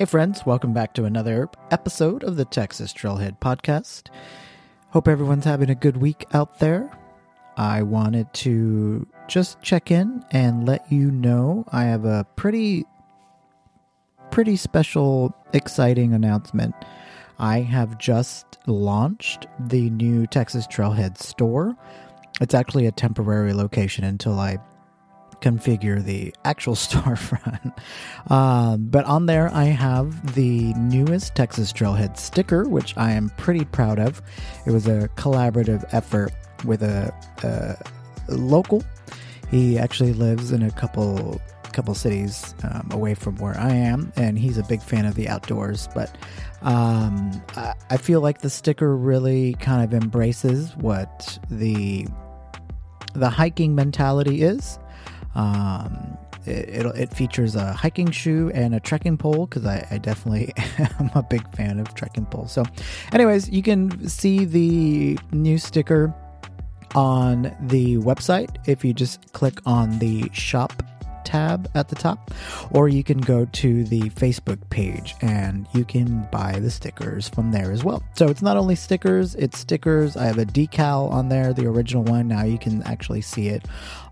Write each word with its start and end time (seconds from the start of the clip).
Hey, 0.00 0.06
friends, 0.06 0.46
welcome 0.46 0.72
back 0.72 0.94
to 0.94 1.04
another 1.04 1.50
episode 1.70 2.24
of 2.24 2.36
the 2.36 2.46
Texas 2.46 2.90
Trailhead 2.94 3.38
Podcast. 3.38 4.08
Hope 4.92 5.06
everyone's 5.06 5.44
having 5.44 5.68
a 5.68 5.74
good 5.74 5.98
week 5.98 6.24
out 6.32 6.58
there. 6.58 6.90
I 7.58 7.82
wanted 7.82 8.32
to 8.32 9.06
just 9.28 9.60
check 9.60 9.90
in 9.90 10.24
and 10.30 10.66
let 10.66 10.90
you 10.90 11.10
know 11.10 11.66
I 11.70 11.84
have 11.84 12.06
a 12.06 12.26
pretty, 12.34 12.86
pretty 14.30 14.56
special, 14.56 15.36
exciting 15.52 16.14
announcement. 16.14 16.74
I 17.38 17.60
have 17.60 17.98
just 17.98 18.56
launched 18.66 19.48
the 19.58 19.90
new 19.90 20.26
Texas 20.26 20.66
Trailhead 20.66 21.18
store. 21.18 21.76
It's 22.40 22.54
actually 22.54 22.86
a 22.86 22.92
temporary 22.92 23.52
location 23.52 24.04
until 24.04 24.40
I 24.40 24.60
configure 25.40 26.02
the 26.02 26.34
actual 26.44 26.74
storefront. 26.76 27.76
Um, 28.30 28.86
but 28.86 29.04
on 29.06 29.26
there, 29.26 29.52
I 29.52 29.64
have 29.64 30.34
the 30.34 30.74
newest 30.74 31.34
Texas 31.34 31.72
Trailhead 31.72 32.16
sticker, 32.16 32.68
which 32.68 32.96
I 32.96 33.12
am 33.12 33.30
pretty 33.36 33.64
proud 33.64 33.98
of. 33.98 34.22
It 34.66 34.70
was 34.70 34.86
a 34.86 35.08
collaborative 35.16 35.84
effort 35.92 36.32
with 36.64 36.82
a, 36.82 37.12
a 37.42 38.34
local. 38.34 38.84
He 39.50 39.78
actually 39.78 40.12
lives 40.12 40.52
in 40.52 40.62
a 40.62 40.70
couple 40.70 41.40
couple 41.72 41.94
cities 41.94 42.52
um, 42.64 42.88
away 42.90 43.14
from 43.14 43.36
where 43.36 43.56
I 43.56 43.70
am, 43.70 44.12
and 44.16 44.36
he's 44.36 44.58
a 44.58 44.64
big 44.64 44.82
fan 44.82 45.04
of 45.04 45.14
the 45.14 45.28
outdoors. 45.28 45.88
But 45.94 46.16
um, 46.62 47.42
I, 47.56 47.74
I 47.90 47.96
feel 47.96 48.20
like 48.20 48.40
the 48.40 48.50
sticker 48.50 48.96
really 48.96 49.54
kind 49.54 49.84
of 49.84 49.94
embraces 49.94 50.76
what 50.76 51.38
the 51.48 52.06
the 53.14 53.30
hiking 53.30 53.74
mentality 53.74 54.42
is. 54.42 54.78
Um, 55.40 56.18
it, 56.46 56.86
it, 56.86 57.14
features 57.14 57.54
a 57.54 57.72
hiking 57.72 58.10
shoe 58.10 58.50
and 58.54 58.74
a 58.74 58.80
trekking 58.80 59.16
pole 59.16 59.46
because 59.46 59.64
I, 59.64 59.86
I, 59.90 59.98
definitely 59.98 60.52
am 60.98 61.10
a 61.14 61.22
big 61.22 61.48
fan 61.54 61.78
of 61.78 61.94
trekking 61.94 62.26
poles. 62.26 62.52
So, 62.52 62.64
anyways, 63.12 63.48
you 63.48 63.62
can 63.62 64.08
see 64.08 64.44
the 64.44 65.18
new 65.32 65.58
sticker 65.58 66.14
on 66.94 67.54
the 67.60 67.98
website 67.98 68.56
if 68.66 68.84
you 68.84 68.92
just 68.92 69.32
click 69.32 69.60
on 69.64 69.98
the 69.98 70.28
shop 70.32 70.82
tab 71.30 71.70
at 71.74 71.88
the 71.88 71.94
top, 71.94 72.30
or 72.72 72.88
you 72.88 73.04
can 73.04 73.18
go 73.18 73.44
to 73.62 73.84
the 73.84 74.02
Facebook 74.10 74.58
page 74.70 75.14
and 75.20 75.66
you 75.72 75.84
can 75.84 76.26
buy 76.32 76.58
the 76.58 76.70
stickers 76.70 77.28
from 77.28 77.52
there 77.52 77.70
as 77.70 77.84
well. 77.84 78.02
So 78.14 78.28
it's 78.28 78.42
not 78.42 78.56
only 78.56 78.74
stickers, 78.74 79.34
it's 79.36 79.58
stickers. 79.58 80.16
I 80.16 80.24
have 80.24 80.38
a 80.38 80.44
decal 80.44 81.10
on 81.10 81.28
there, 81.28 81.52
the 81.52 81.66
original 81.66 82.02
one. 82.02 82.28
Now 82.28 82.44
you 82.44 82.58
can 82.58 82.82
actually 82.82 83.20
see 83.20 83.48
it 83.48 83.66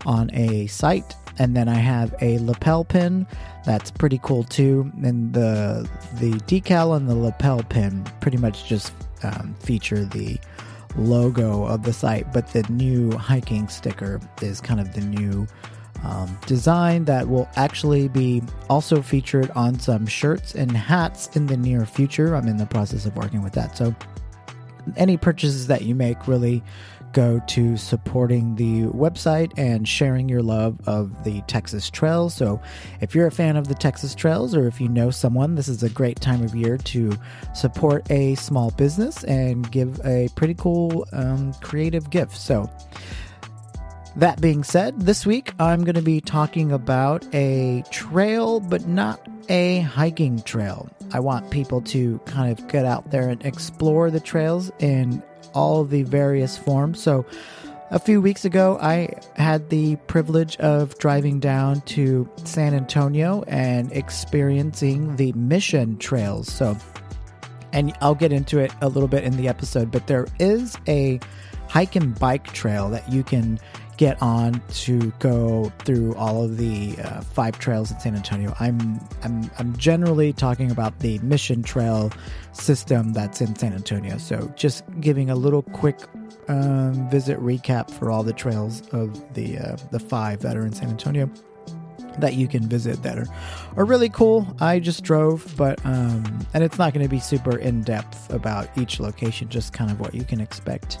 on 0.05 0.29
a 0.33 0.67
site. 0.67 1.15
And 1.41 1.55
then 1.55 1.69
I 1.69 1.75
have 1.75 2.13
a 2.21 2.37
lapel 2.39 2.83
pin 2.83 3.25
that's 3.65 3.91
pretty 3.91 4.19
cool 4.23 4.43
too. 4.43 4.91
And 5.03 5.33
the 5.33 5.87
the 6.19 6.31
decal 6.51 6.95
and 6.97 7.09
the 7.09 7.15
lapel 7.15 7.63
pin 7.63 8.03
pretty 8.19 8.37
much 8.37 8.67
just 8.67 8.93
um, 9.23 9.55
feature 9.59 10.03
the 10.05 10.37
logo 10.97 11.65
of 11.65 11.83
the 11.83 11.93
site, 11.93 12.33
but 12.33 12.51
the 12.51 12.63
new 12.69 13.11
hiking 13.11 13.67
sticker 13.67 14.19
is 14.41 14.59
kind 14.59 14.79
of 14.79 14.93
the 14.93 15.01
new 15.01 15.47
um, 16.03 16.37
design 16.45 17.05
that 17.05 17.27
will 17.27 17.49
actually 17.55 18.07
be 18.07 18.41
also 18.69 19.01
featured 19.01 19.51
on 19.51 19.79
some 19.79 20.05
shirts 20.05 20.55
and 20.55 20.71
hats 20.71 21.35
in 21.35 21.47
the 21.47 21.57
near 21.57 21.85
future. 21.85 22.35
I'm 22.35 22.47
in 22.47 22.57
the 22.57 22.65
process 22.65 23.05
of 23.05 23.15
working 23.15 23.43
with 23.43 23.53
that. 23.53 23.77
So, 23.77 23.95
any 24.95 25.17
purchases 25.17 25.67
that 25.67 25.83
you 25.83 25.93
make 25.93 26.27
really 26.27 26.63
go 27.11 27.41
to 27.47 27.75
supporting 27.75 28.55
the 28.55 28.83
website 28.83 29.51
and 29.57 29.87
sharing 29.87 30.29
your 30.29 30.41
love 30.41 30.79
of 30.87 31.23
the 31.23 31.41
Texas 31.41 31.89
Trails. 31.89 32.33
So, 32.33 32.61
if 33.01 33.15
you're 33.15 33.27
a 33.27 33.31
fan 33.31 33.57
of 33.57 33.67
the 33.67 33.75
Texas 33.75 34.15
Trails 34.15 34.55
or 34.55 34.67
if 34.67 34.79
you 34.79 34.87
know 34.87 35.11
someone, 35.11 35.55
this 35.55 35.67
is 35.67 35.83
a 35.83 35.89
great 35.89 36.21
time 36.21 36.43
of 36.43 36.55
year 36.55 36.77
to 36.77 37.17
support 37.53 38.09
a 38.11 38.35
small 38.35 38.71
business 38.71 39.23
and 39.25 39.69
give 39.71 39.99
a 40.05 40.29
pretty 40.35 40.53
cool 40.53 41.05
um, 41.11 41.53
creative 41.55 42.09
gift. 42.09 42.37
So, 42.37 42.69
that 44.15 44.41
being 44.41 44.63
said, 44.63 44.99
this 45.01 45.25
week 45.25 45.53
I'm 45.59 45.83
going 45.83 45.95
to 45.95 46.01
be 46.01 46.21
talking 46.21 46.71
about 46.71 47.27
a 47.33 47.83
trail, 47.91 48.59
but 48.59 48.87
not 48.87 49.25
a 49.49 49.81
hiking 49.81 50.41
trail. 50.41 50.89
I 51.11 51.19
want 51.19 51.49
people 51.49 51.81
to 51.81 52.19
kind 52.25 52.51
of 52.51 52.67
get 52.67 52.85
out 52.85 53.11
there 53.11 53.29
and 53.29 53.43
explore 53.45 54.11
the 54.11 54.19
trails 54.19 54.71
in 54.79 55.23
all 55.53 55.83
the 55.83 56.03
various 56.03 56.57
forms. 56.57 57.01
So, 57.01 57.25
a 57.91 57.97
few 57.97 58.21
weeks 58.21 58.45
ago, 58.45 58.77
I 58.79 59.09
had 59.35 59.69
the 59.69 59.95
privilege 59.95 60.57
of 60.57 60.95
driving 60.99 61.39
down 61.39 61.81
to 61.81 62.29
San 62.43 62.75
Antonio 62.75 63.43
and 63.47 63.91
experiencing 63.91 65.15
the 65.15 65.31
Mission 65.33 65.97
Trails. 65.97 66.51
So, 66.51 66.77
and 67.73 67.95
I'll 67.99 68.13
get 68.13 68.31
into 68.31 68.59
it 68.59 68.71
a 68.81 68.89
little 68.89 69.09
bit 69.09 69.23
in 69.23 69.37
the 69.37 69.47
episode, 69.47 69.89
but 69.89 70.05
there 70.05 70.27
is 70.39 70.77
a 70.87 71.19
hike 71.67 71.95
and 71.95 72.17
bike 72.19 72.51
trail 72.53 72.89
that 72.89 73.11
you 73.11 73.23
can 73.23 73.59
get 73.99 74.19
on 74.21 74.61
to 74.71 75.11
go 75.19 75.69
through 75.79 76.15
all 76.15 76.41
of 76.41 76.55
the 76.55 76.95
uh, 77.03 77.19
five 77.19 77.59
trails 77.59 77.91
in 77.91 77.99
San 77.99 78.15
Antonio. 78.15 78.55
I'm 78.57 78.97
I'm 79.23 79.51
I'm 79.59 79.75
generally 79.75 80.31
talking 80.31 80.71
about 80.71 80.99
the 80.99 81.19
Mission 81.19 81.61
Trail 81.61 82.09
system 82.53 83.11
that's 83.11 83.41
in 83.41 83.57
San 83.57 83.73
Antonio. 83.73 84.17
So 84.17 84.53
just 84.55 84.85
giving 85.01 85.29
a 85.29 85.35
little 85.35 85.63
quick 85.63 85.99
um, 86.47 87.09
visit 87.09 87.37
recap 87.39 87.91
for 87.91 88.09
all 88.09 88.23
the 88.23 88.31
trails 88.31 88.87
of 88.93 89.33
the 89.33 89.57
uh, 89.57 89.75
the 89.91 89.99
five 89.99 90.39
that 90.43 90.55
are 90.55 90.65
in 90.65 90.71
San 90.71 90.87
Antonio 90.87 91.29
that 92.17 92.33
you 92.33 92.47
can 92.47 92.67
visit 92.67 93.01
that 93.03 93.17
are, 93.17 93.27
are 93.77 93.85
really 93.85 94.09
cool. 94.09 94.47
I 94.59 94.79
just 94.79 95.03
drove, 95.03 95.53
but 95.57 95.83
um, 95.85 96.45
and 96.53 96.63
it's 96.63 96.77
not 96.77 96.93
going 96.93 97.05
to 97.05 97.09
be 97.09 97.19
super 97.19 97.57
in 97.57 97.81
depth 97.83 98.31
about 98.33 98.69
each 98.77 98.99
location, 98.99 99.49
just 99.49 99.73
kind 99.73 99.91
of 99.91 99.99
what 99.99 100.13
you 100.13 100.23
can 100.23 100.41
expect 100.41 100.99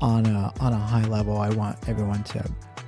on 0.00 0.26
a 0.26 0.52
on 0.60 0.72
a 0.72 0.78
high 0.78 1.04
level. 1.04 1.38
I 1.38 1.50
want 1.50 1.88
everyone 1.88 2.24
to 2.24 2.44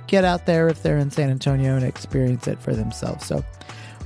get 0.07 0.25
out 0.25 0.45
there 0.45 0.67
if 0.67 0.81
they're 0.81 0.97
in 0.97 1.11
San 1.11 1.29
Antonio 1.29 1.75
and 1.75 1.85
experience 1.85 2.47
it 2.47 2.59
for 2.59 2.73
themselves. 2.73 3.25
So, 3.25 3.43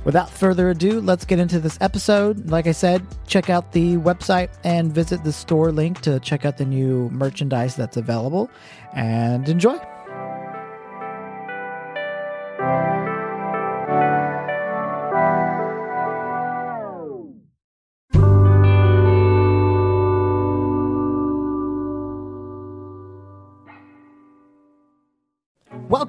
without 0.04 0.30
further 0.30 0.70
ado, 0.70 1.00
let's 1.00 1.24
get 1.24 1.38
into 1.38 1.58
this 1.58 1.78
episode. 1.80 2.50
Like 2.50 2.66
I 2.66 2.72
said, 2.72 3.04
check 3.26 3.50
out 3.50 3.72
the 3.72 3.96
website 3.96 4.50
and 4.64 4.92
visit 4.92 5.24
the 5.24 5.32
store 5.32 5.72
link 5.72 6.00
to 6.02 6.20
check 6.20 6.44
out 6.44 6.58
the 6.58 6.66
new 6.66 7.08
merchandise 7.10 7.74
that's 7.74 7.96
available 7.96 8.50
and 8.92 9.48
enjoy. 9.48 9.78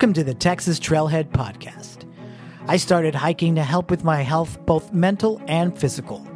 Welcome 0.06 0.24
to 0.24 0.24
the 0.24 0.36
Texas 0.36 0.80
Trailhead 0.80 1.32
Podcast. 1.32 2.08
I 2.68 2.78
started 2.78 3.16
hiking 3.16 3.56
to 3.56 3.64
help 3.64 3.90
with 3.90 4.04
my 4.04 4.22
health, 4.22 4.64
both 4.68 4.94
mental 4.94 5.42
and 5.48 5.76
physical. 5.76 6.28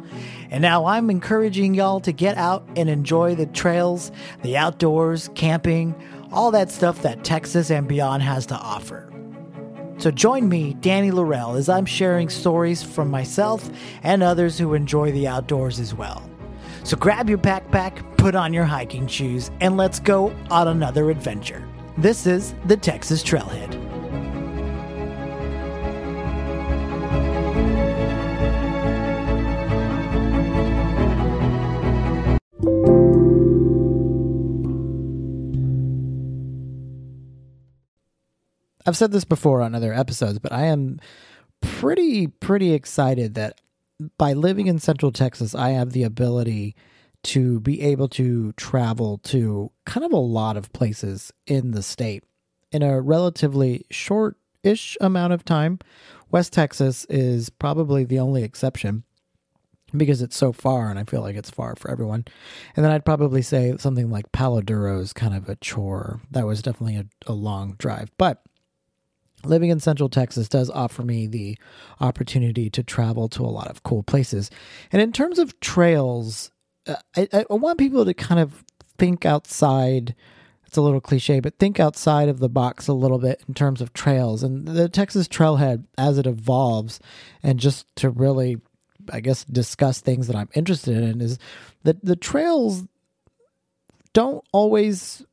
And 0.50 0.60
now 0.60 0.86
I'm 0.86 1.08
encouraging 1.08 1.74
y'all 1.74 2.00
to 2.00 2.10
get 2.10 2.36
out 2.36 2.68
and 2.74 2.90
enjoy 2.90 3.36
the 3.36 3.46
trails, 3.46 4.10
the 4.42 4.56
outdoors, 4.56 5.30
camping, 5.36 5.94
all 6.32 6.50
that 6.50 6.72
stuff 6.72 7.02
that 7.02 7.22
Texas 7.22 7.70
and 7.70 7.86
beyond 7.86 8.24
has 8.24 8.44
to 8.46 8.56
offer. 8.56 9.08
So 9.98 10.10
join 10.10 10.48
me, 10.48 10.74
Danny 10.80 11.12
Laurel, 11.12 11.54
as 11.54 11.68
I'm 11.68 11.86
sharing 11.86 12.28
stories 12.28 12.82
from 12.82 13.08
myself 13.08 13.70
and 14.02 14.24
others 14.24 14.58
who 14.58 14.74
enjoy 14.74 15.12
the 15.12 15.28
outdoors 15.28 15.78
as 15.78 15.94
well. 15.94 16.28
So 16.82 16.96
grab 16.96 17.28
your 17.28 17.38
backpack, 17.38 18.16
put 18.16 18.34
on 18.34 18.52
your 18.52 18.64
hiking 18.64 19.06
shoes, 19.06 19.52
and 19.60 19.76
let's 19.76 20.00
go 20.00 20.34
on 20.50 20.66
another 20.66 21.08
adventure. 21.08 21.69
This 22.00 22.26
is 22.26 22.54
the 22.64 22.78
Texas 22.78 23.22
Trailhead. 23.22 23.76
I've 38.86 38.96
said 38.96 39.12
this 39.12 39.24
before 39.24 39.60
on 39.60 39.74
other 39.74 39.92
episodes, 39.92 40.38
but 40.38 40.52
I 40.52 40.64
am 40.64 41.00
pretty 41.60 42.28
pretty 42.28 42.72
excited 42.72 43.34
that 43.34 43.60
by 44.16 44.32
living 44.32 44.68
in 44.68 44.78
Central 44.78 45.12
Texas, 45.12 45.54
I 45.54 45.72
have 45.72 45.92
the 45.92 46.04
ability 46.04 46.74
to 47.22 47.60
be 47.60 47.82
able 47.82 48.08
to 48.08 48.52
travel 48.52 49.18
to 49.18 49.70
kind 49.84 50.04
of 50.04 50.12
a 50.12 50.16
lot 50.16 50.56
of 50.56 50.72
places 50.72 51.32
in 51.46 51.72
the 51.72 51.82
state 51.82 52.24
in 52.72 52.82
a 52.82 53.00
relatively 53.00 53.84
short 53.90 54.36
ish 54.62 54.96
amount 55.00 55.32
of 55.32 55.44
time. 55.44 55.78
West 56.30 56.52
Texas 56.52 57.04
is 57.06 57.50
probably 57.50 58.04
the 58.04 58.18
only 58.18 58.42
exception 58.42 59.04
because 59.96 60.22
it's 60.22 60.36
so 60.36 60.52
far 60.52 60.88
and 60.88 60.98
I 60.98 61.04
feel 61.04 61.20
like 61.20 61.36
it's 61.36 61.50
far 61.50 61.74
for 61.74 61.90
everyone. 61.90 62.24
And 62.76 62.84
then 62.84 62.92
I'd 62.92 63.04
probably 63.04 63.42
say 63.42 63.74
something 63.78 64.10
like 64.10 64.30
Palo 64.32 64.60
Duro 64.60 65.00
is 65.00 65.12
kind 65.12 65.34
of 65.34 65.48
a 65.48 65.56
chore. 65.56 66.20
That 66.30 66.46
was 66.46 66.62
definitely 66.62 66.96
a, 66.96 67.06
a 67.26 67.32
long 67.32 67.74
drive. 67.78 68.12
But 68.16 68.42
living 69.44 69.70
in 69.70 69.80
Central 69.80 70.08
Texas 70.08 70.48
does 70.48 70.70
offer 70.70 71.02
me 71.02 71.26
the 71.26 71.58
opportunity 72.00 72.70
to 72.70 72.82
travel 72.82 73.28
to 73.30 73.44
a 73.44 73.48
lot 73.48 73.68
of 73.68 73.82
cool 73.82 74.02
places. 74.02 74.50
And 74.92 75.02
in 75.02 75.12
terms 75.12 75.38
of 75.38 75.58
trails, 75.60 76.52
I, 76.86 77.28
I 77.32 77.44
want 77.50 77.78
people 77.78 78.04
to 78.04 78.14
kind 78.14 78.40
of 78.40 78.64
think 78.98 79.24
outside. 79.24 80.14
It's 80.66 80.76
a 80.76 80.82
little 80.82 81.00
cliche, 81.00 81.40
but 81.40 81.58
think 81.58 81.80
outside 81.80 82.28
of 82.28 82.38
the 82.38 82.48
box 82.48 82.86
a 82.86 82.92
little 82.92 83.18
bit 83.18 83.42
in 83.48 83.54
terms 83.54 83.80
of 83.80 83.92
trails 83.92 84.44
and 84.44 84.68
the 84.68 84.88
Texas 84.88 85.26
Trailhead 85.26 85.84
as 85.98 86.16
it 86.16 86.26
evolves. 86.26 87.00
And 87.42 87.58
just 87.58 87.86
to 87.96 88.08
really, 88.08 88.58
I 89.12 89.18
guess, 89.18 89.44
discuss 89.44 90.00
things 90.00 90.28
that 90.28 90.36
I'm 90.36 90.48
interested 90.54 90.96
in 90.96 91.20
is 91.20 91.38
that 91.82 92.04
the 92.04 92.14
trails 92.14 92.84
don't 94.12 94.44
always 94.52 95.24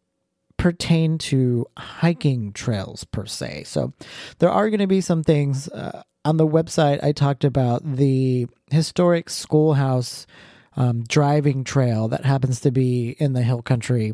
pertain 0.58 1.20
to 1.20 1.68
hiking 1.78 2.52
trails 2.52 3.04
per 3.04 3.28
se. 3.28 3.64
So 3.66 3.94
there 4.40 4.50
are 4.50 4.70
going 4.70 4.80
to 4.80 4.88
be 4.88 5.02
some 5.02 5.24
things 5.24 5.70
uh, 5.70 6.02
on 6.26 6.38
the 6.38 6.48
website. 6.48 7.04
I 7.04 7.12
talked 7.12 7.44
about 7.44 7.84
the 7.84 8.48
historic 8.72 9.30
schoolhouse 9.30 10.26
um, 10.78 11.04
driving 11.04 11.64
trail 11.64 12.08
that 12.08 12.24
happens 12.24 12.62
to 12.62 12.72
be 12.72 13.16
in 13.20 13.34
the 13.34 13.44
hill 13.44 13.62
country, 13.62 14.14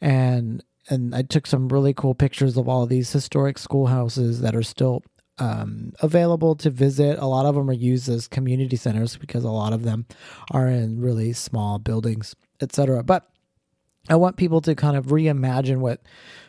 and 0.00 0.64
and 0.88 1.14
I 1.14 1.22
took 1.22 1.46
some 1.46 1.68
really 1.68 1.92
cool 1.92 2.14
pictures 2.14 2.56
of 2.56 2.68
all 2.68 2.86
these 2.86 3.12
historic 3.12 3.58
schoolhouses 3.58 4.40
that 4.40 4.54
are 4.54 4.62
still 4.62 5.02
um, 5.38 5.92
available 6.00 6.54
to 6.56 6.70
visit. 6.70 7.18
A 7.18 7.26
lot 7.26 7.46
of 7.46 7.54
them 7.54 7.68
are 7.68 7.74
used 7.74 8.08
as 8.08 8.28
community 8.28 8.76
centers 8.76 9.16
because 9.16 9.44
a 9.44 9.50
lot 9.50 9.72
of 9.72 9.82
them 9.82 10.06
are 10.52 10.68
in 10.68 11.00
really 11.00 11.32
small 11.32 11.78
buildings, 11.78 12.34
etc. 12.60 13.02
But 13.02 13.28
I 14.08 14.16
want 14.16 14.36
people 14.36 14.60
to 14.62 14.74
kind 14.74 14.96
of 14.96 15.06
reimagine 15.06 15.78
what 15.78 16.00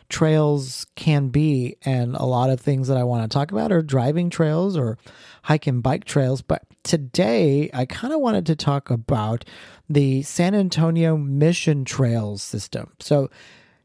trails 0.08 0.86
can 0.94 1.28
be. 1.28 1.76
And 1.84 2.14
a 2.14 2.24
lot 2.24 2.50
of 2.50 2.60
things 2.60 2.88
that 2.88 2.96
I 2.96 3.04
want 3.04 3.28
to 3.30 3.34
talk 3.34 3.50
about 3.50 3.72
are 3.72 3.82
driving 3.82 4.30
trails 4.30 4.76
or 4.76 4.98
hike 5.42 5.66
and 5.66 5.82
bike 5.82 6.04
trails. 6.04 6.42
But 6.42 6.62
today, 6.88 7.70
I 7.72 7.84
kind 7.84 8.12
of 8.14 8.20
wanted 8.20 8.46
to 8.46 8.56
talk 8.56 8.90
about 8.90 9.44
the 9.88 10.22
San 10.22 10.54
Antonio 10.54 11.16
Mission 11.16 11.84
Trails 11.84 12.42
system. 12.42 12.94
So, 12.98 13.30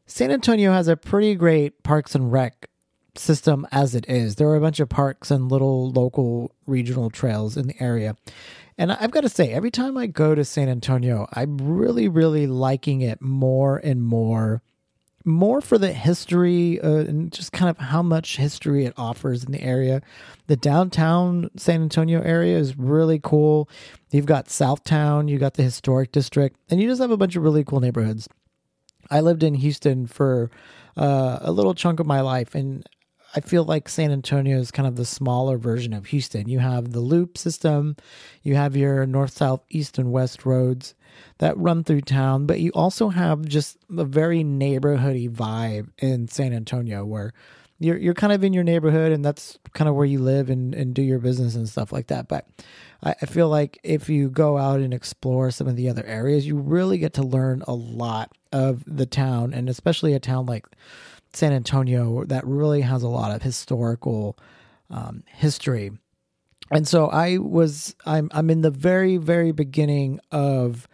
San 0.06 0.30
Antonio 0.30 0.72
has 0.72 0.88
a 0.88 0.96
pretty 0.96 1.34
great 1.34 1.82
parks 1.82 2.14
and 2.14 2.32
rec 2.32 2.68
system 3.16 3.66
as 3.70 3.94
it 3.94 4.06
is. 4.08 4.36
There 4.36 4.48
are 4.48 4.56
a 4.56 4.60
bunch 4.60 4.80
of 4.80 4.88
parks 4.88 5.30
and 5.30 5.50
little 5.50 5.90
local 5.90 6.52
regional 6.66 7.10
trails 7.10 7.56
in 7.56 7.68
the 7.68 7.80
area. 7.80 8.16
And 8.76 8.90
I've 8.90 9.12
got 9.12 9.20
to 9.20 9.28
say, 9.28 9.52
every 9.52 9.70
time 9.70 9.96
I 9.96 10.06
go 10.06 10.34
to 10.34 10.44
San 10.44 10.68
Antonio, 10.68 11.28
I'm 11.32 11.58
really, 11.58 12.08
really 12.08 12.46
liking 12.46 13.02
it 13.02 13.22
more 13.22 13.78
and 13.78 14.02
more. 14.02 14.62
More 15.24 15.62
for 15.62 15.78
the 15.78 15.92
history 15.92 16.80
uh, 16.80 16.88
and 16.96 17.32
just 17.32 17.52
kind 17.52 17.70
of 17.70 17.78
how 17.78 18.02
much 18.02 18.36
history 18.36 18.84
it 18.84 18.92
offers 18.98 19.42
in 19.42 19.52
the 19.52 19.62
area. 19.62 20.02
The 20.48 20.56
downtown 20.56 21.50
San 21.56 21.80
Antonio 21.82 22.20
area 22.20 22.58
is 22.58 22.76
really 22.76 23.20
cool. 23.22 23.68
You've 24.10 24.26
got 24.26 24.48
Southtown, 24.48 25.30
you 25.30 25.38
got 25.38 25.54
the 25.54 25.62
historic 25.62 26.12
district, 26.12 26.58
and 26.68 26.80
you 26.80 26.88
just 26.88 27.00
have 27.00 27.10
a 27.10 27.16
bunch 27.16 27.36
of 27.36 27.42
really 27.42 27.64
cool 27.64 27.80
neighborhoods. 27.80 28.28
I 29.10 29.20
lived 29.20 29.42
in 29.42 29.54
Houston 29.54 30.06
for 30.06 30.50
uh, 30.96 31.38
a 31.40 31.52
little 31.52 31.74
chunk 31.74 32.00
of 32.00 32.06
my 32.06 32.20
life, 32.20 32.54
and 32.54 32.86
I 33.34 33.40
feel 33.40 33.64
like 33.64 33.88
San 33.88 34.12
Antonio 34.12 34.58
is 34.58 34.70
kind 34.70 34.86
of 34.86 34.96
the 34.96 35.04
smaller 35.04 35.58
version 35.58 35.92
of 35.92 36.06
Houston. 36.06 36.48
You 36.48 36.60
have 36.60 36.92
the 36.92 37.00
loop 37.00 37.36
system, 37.36 37.96
you 38.42 38.54
have 38.54 38.76
your 38.76 39.06
north, 39.06 39.32
south, 39.32 39.62
east, 39.70 39.98
and 39.98 40.12
west 40.12 40.46
roads 40.46 40.94
that 41.38 41.56
run 41.58 41.82
through 41.82 42.02
town, 42.02 42.46
but 42.46 42.60
you 42.60 42.70
also 42.74 43.08
have 43.08 43.44
just 43.44 43.76
a 43.96 44.04
very 44.04 44.44
neighborhoody 44.44 45.28
vibe 45.28 45.88
in 45.98 46.28
San 46.28 46.52
Antonio 46.52 47.04
where 47.04 47.32
you're 47.80 47.96
you're 47.96 48.14
kind 48.14 48.32
of 48.32 48.44
in 48.44 48.52
your 48.52 48.62
neighborhood 48.62 49.10
and 49.10 49.24
that's 49.24 49.58
kind 49.72 49.88
of 49.88 49.96
where 49.96 50.06
you 50.06 50.20
live 50.20 50.48
and, 50.48 50.74
and 50.74 50.94
do 50.94 51.02
your 51.02 51.18
business 51.18 51.56
and 51.56 51.68
stuff 51.68 51.92
like 51.92 52.06
that. 52.06 52.28
But 52.28 52.46
I, 53.02 53.14
I 53.20 53.26
feel 53.26 53.48
like 53.48 53.78
if 53.82 54.08
you 54.08 54.30
go 54.30 54.58
out 54.58 54.80
and 54.80 54.94
explore 54.94 55.50
some 55.50 55.66
of 55.66 55.74
the 55.74 55.88
other 55.88 56.04
areas, 56.04 56.46
you 56.46 56.56
really 56.56 56.98
get 56.98 57.14
to 57.14 57.22
learn 57.22 57.62
a 57.66 57.74
lot 57.74 58.30
of 58.52 58.84
the 58.86 59.06
town 59.06 59.52
and 59.52 59.68
especially 59.68 60.14
a 60.14 60.20
town 60.20 60.46
like 60.46 60.66
San 61.36 61.52
Antonio 61.52 62.24
that 62.24 62.46
really 62.46 62.82
has 62.82 63.02
a 63.02 63.08
lot 63.08 63.34
of 63.34 63.42
historical 63.42 64.38
um, 64.90 65.24
history. 65.26 65.90
And 66.70 66.88
so 66.88 67.08
I 67.08 67.38
was 67.38 67.94
I'm 68.06 68.30
I'm 68.32 68.50
in 68.50 68.62
the 68.62 68.70
very 68.70 69.16
very 69.16 69.52
beginning 69.52 70.20
of 70.32 70.88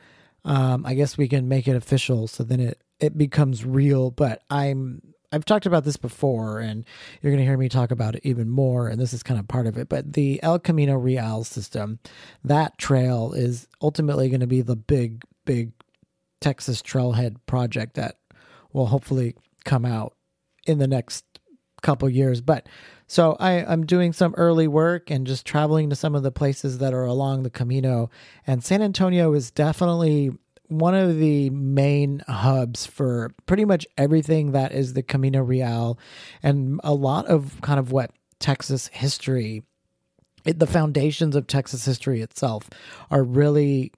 um, 0.44 0.84
I 0.86 0.94
guess 0.94 1.16
we 1.16 1.28
can 1.28 1.48
make 1.48 1.68
it 1.68 1.76
official 1.76 2.26
so 2.26 2.42
then 2.42 2.60
it 2.60 2.82
it 2.98 3.16
becomes 3.16 3.64
real 3.64 4.10
but 4.10 4.42
I'm 4.50 5.02
I've 5.32 5.44
talked 5.44 5.66
about 5.66 5.84
this 5.84 5.96
before 5.96 6.58
and 6.58 6.84
you're 7.22 7.30
going 7.30 7.42
to 7.42 7.48
hear 7.48 7.56
me 7.56 7.68
talk 7.68 7.92
about 7.92 8.16
it 8.16 8.22
even 8.24 8.48
more 8.48 8.88
and 8.88 9.00
this 9.00 9.12
is 9.12 9.22
kind 9.22 9.38
of 9.38 9.46
part 9.46 9.66
of 9.66 9.78
it 9.78 9.88
but 9.88 10.14
the 10.14 10.42
El 10.42 10.58
Camino 10.58 10.96
Real 10.96 11.44
system 11.44 12.00
that 12.42 12.76
trail 12.78 13.32
is 13.32 13.68
ultimately 13.80 14.28
going 14.28 14.40
to 14.40 14.46
be 14.46 14.62
the 14.62 14.76
big 14.76 15.22
big 15.44 15.72
Texas 16.40 16.82
trailhead 16.82 17.36
project 17.46 17.94
that 17.94 18.16
will 18.72 18.86
hopefully 18.86 19.36
come 19.64 19.84
out 19.84 20.14
in 20.70 20.78
the 20.78 20.88
next 20.88 21.24
couple 21.82 22.08
years. 22.08 22.40
But 22.40 22.68
so 23.06 23.36
I, 23.40 23.64
I'm 23.64 23.86
doing 23.86 24.12
some 24.12 24.34
early 24.36 24.68
work 24.68 25.10
and 25.10 25.26
just 25.26 25.44
traveling 25.46 25.90
to 25.90 25.96
some 25.96 26.14
of 26.14 26.22
the 26.22 26.30
places 26.30 26.78
that 26.78 26.94
are 26.94 27.04
along 27.04 27.42
the 27.42 27.50
Camino. 27.50 28.10
And 28.46 28.62
San 28.62 28.82
Antonio 28.82 29.32
is 29.34 29.50
definitely 29.50 30.30
one 30.68 30.94
of 30.94 31.18
the 31.18 31.50
main 31.50 32.22
hubs 32.28 32.86
for 32.86 33.34
pretty 33.46 33.64
much 33.64 33.86
everything 33.98 34.52
that 34.52 34.70
is 34.70 34.92
the 34.92 35.02
Camino 35.02 35.42
Real 35.42 35.98
and 36.42 36.80
a 36.84 36.94
lot 36.94 37.26
of 37.26 37.60
kind 37.60 37.80
of 37.80 37.90
what 37.90 38.12
Texas 38.38 38.86
history, 38.92 39.64
it, 40.44 40.60
the 40.60 40.66
foundations 40.68 41.34
of 41.34 41.48
Texas 41.48 41.84
history 41.84 42.20
itself 42.20 42.70
are 43.10 43.24
really 43.24 43.92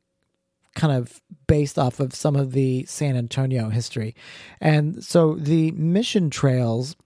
kind 0.74 0.92
of 0.92 1.20
based 1.46 1.78
off 1.78 2.00
of 2.00 2.14
some 2.14 2.36
of 2.36 2.52
the 2.52 2.84
San 2.86 3.16
Antonio 3.16 3.68
history. 3.68 4.14
And 4.60 5.04
so 5.04 5.34
the 5.34 5.70
mission 5.72 6.30
trails, 6.30 6.96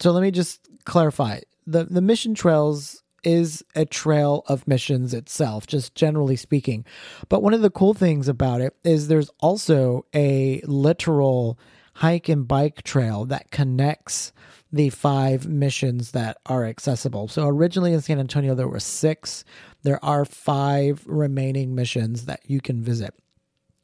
so 0.00 0.12
let 0.12 0.22
me 0.22 0.30
just 0.30 0.68
clarify. 0.84 1.40
The 1.66 1.84
the 1.84 2.00
mission 2.00 2.34
trails 2.34 3.02
is 3.22 3.62
a 3.74 3.84
trail 3.84 4.44
of 4.46 4.66
missions 4.66 5.12
itself, 5.12 5.66
just 5.66 5.94
generally 5.94 6.36
speaking. 6.36 6.84
But 7.28 7.42
one 7.42 7.54
of 7.54 7.60
the 7.60 7.70
cool 7.70 7.94
things 7.94 8.28
about 8.28 8.60
it 8.60 8.74
is 8.82 9.08
there's 9.08 9.30
also 9.40 10.06
a 10.14 10.62
literal 10.64 11.58
hike 11.94 12.28
and 12.28 12.48
bike 12.48 12.82
trail 12.82 13.26
that 13.26 13.50
connects 13.50 14.32
the 14.72 14.90
five 14.90 15.48
missions 15.48 16.12
that 16.12 16.38
are 16.46 16.64
accessible. 16.64 17.28
So 17.28 17.46
originally 17.46 17.92
in 17.92 18.00
San 18.00 18.20
Antonio, 18.20 18.54
there 18.54 18.68
were 18.68 18.80
six. 18.80 19.44
There 19.82 20.02
are 20.04 20.24
five 20.24 21.02
remaining 21.06 21.74
missions 21.74 22.26
that 22.26 22.40
you 22.46 22.60
can 22.60 22.82
visit. 22.82 23.14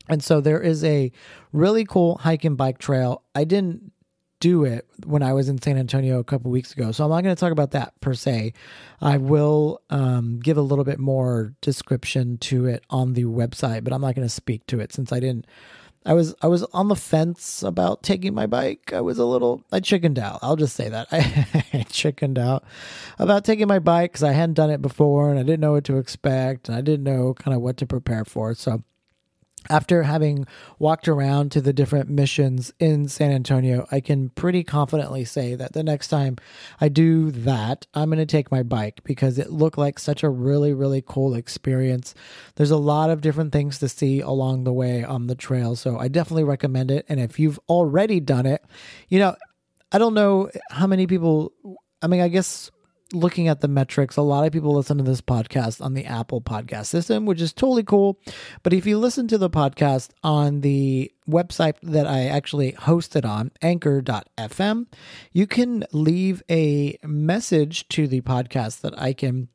And 0.09 0.23
so 0.23 0.41
there 0.41 0.61
is 0.61 0.85
a 0.85 1.11
really 1.53 1.85
cool 1.85 2.19
hike 2.19 2.45
and 2.45 2.57
bike 2.57 2.79
trail. 2.79 3.23
I 3.35 3.45
didn't 3.45 3.93
do 4.39 4.65
it 4.65 4.87
when 5.05 5.23
I 5.23 5.33
was 5.33 5.49
in 5.49 5.61
San 5.61 5.79
Antonio 5.79 6.19
a 6.19 6.25
couple 6.25 6.51
weeks 6.51 6.73
ago. 6.73 6.93
So 6.93 7.05
I'm 7.05 7.11
not 7.11 7.23
going 7.23 7.35
to 7.35 7.41
talk 7.41 7.53
about 7.53 7.71
that 7.73 7.99
per 8.01 8.15
se. 8.15 8.53
I 9.01 9.17
will 9.17 9.81
um, 9.91 10.39
give 10.41 10.59
a 10.59 10.63
little 10.63 10.85
bit 10.85 10.99
more 10.99 11.55
description 11.63 12.39
to 12.39 12.67
it 12.67 12.85
on 12.91 13.15
the 13.15 13.25
website, 13.25 13.83
but 13.83 13.93
I'm 13.93 14.03
not 14.03 14.15
going 14.15 14.27
to 14.27 14.33
speak 14.33 14.67
to 14.67 14.79
it 14.79 14.93
since 14.93 15.11
I 15.11 15.21
didn't. 15.21 15.47
I 16.07 16.15
was 16.15 16.35
I 16.41 16.47
was 16.47 16.63
on 16.73 16.87
the 16.87 16.95
fence 16.95 17.65
about 17.65 18.05
taking 18.05 18.33
my 18.33 18.47
bike. 18.47 18.93
I 18.93 19.01
was 19.01 19.19
a 19.19 19.25
little 19.25 19.65
I 19.73 19.81
chickened 19.81 20.21
out. 20.21 20.39
I'll 20.41 20.55
just 20.57 20.77
say 20.77 20.89
that 20.89 21.09
I 21.13 21.85
chickened 21.89 22.39
out 22.39 22.63
about 23.19 23.45
taking 23.45 23.67
my 23.67 23.81
bike 23.81 24.13
because 24.13 24.23
I 24.23 24.33
hadn't 24.33 24.55
done 24.55 24.71
it 24.71 24.81
before 24.81 25.31
and 25.31 25.39
I 25.39 25.43
didn't 25.43 25.61
know 25.61 25.73
what 25.73 25.85
to 25.85 25.97
expect 25.99 26.69
and 26.69 26.79
I 26.79 26.81
didn't 26.81 27.05
know 27.05 27.35
kind 27.35 27.57
of 27.57 27.61
what 27.61 27.77
to 27.79 27.87
prepare 27.87 28.25
for. 28.25 28.55
So 28.55 28.85
after 29.71 30.05
having 30.05 30.47
walked 30.79 31.09
around 31.09 31.53
to 31.53 31.61
the 31.61 31.73
different 31.73 32.09
missions 32.09 32.73
in 32.79 33.09
San 33.09 33.33
Antonio, 33.33 33.87
I 33.91 34.01
can 34.01 34.31
pretty 34.31 34.65
confidently 34.65 35.25
say 35.25 35.55
that 35.55 35.73
the 35.73 35.83
next 35.83 36.09
time 36.09 36.37
I 36.81 36.89
do 36.89 37.31
that, 37.31 37.87
I'm 37.95 38.09
going 38.09 38.19
to 38.19 38.27
take 38.27 38.51
my 38.51 38.63
bike 38.63 39.01
because 39.05 39.39
it 39.39 39.51
looked 39.51 39.79
like 39.79 39.99
such 39.99 40.23
a 40.23 40.29
really, 40.31 40.73
really 40.73 41.03
cool 41.07 41.35
experience. 41.35 42.15
There's 42.57 42.71
a 42.71 42.77
lot 42.77 43.11
of 43.11 43.21
different 43.21 43.53
things 43.53 43.79
to 43.81 43.89
see 43.89 44.21
along 44.21 44.65
the 44.65 44.73
way 44.73 45.05
on 45.05 45.27
the 45.27 45.35
trail. 45.35 45.77
So 45.77 45.99
I 45.99 46.09
definitely 46.09 46.45
recommend 46.45 46.91
it. 46.91 47.07
And 47.09 47.21
if 47.21 47.39
you've 47.39 47.61
already 47.69 48.21
done 48.21 48.47
it, 48.47 48.65
you 49.09 49.19
know, 49.19 49.37
I 49.93 49.99
don't 49.99 50.15
know 50.15 50.51
how 50.71 50.87
many 50.87 51.07
people, 51.07 51.53
I 52.03 52.07
mean, 52.07 52.21
I 52.21 52.29
guess 52.29 52.71
looking 53.13 53.49
at 53.49 53.61
the 53.61 53.69
metrics, 53.69 54.17
a 54.17 54.23
lot 54.23 54.47
of 54.47 54.53
people 54.53 54.75
listen 54.75 54.99
to 54.99 55.05
this 55.05 55.21
podcast 55.21 55.85
on 55.85 55.95
the 55.95 56.05
Apple 56.05 56.41
podcast 56.41 56.87
system, 56.87 57.27
which 57.27 57.41
is 57.41 57.53
totally 57.53 57.85
cool. 57.85 58.19
But 58.63 58.73
if 58.73 58.87
you 58.87 58.99
listen 58.99 59.29
to 59.29 59.39
the 59.39 59.51
podcast 59.51 60.11
on 60.23 60.61
the 60.61 61.13
website 61.29 61.75
that 61.83 62.07
I 62.07 62.27
actually 62.27 62.73
hosted 62.73 63.25
on, 63.25 63.53
anchor.fm, 63.63 64.87
you 65.33 65.47
can 65.47 65.85
leave 65.93 66.43
a 66.51 66.99
message 67.05 67.89
to 67.89 68.07
the 68.07 68.21
podcast 68.23 68.81
that 68.81 68.99
I 69.01 69.13
can 69.13 69.49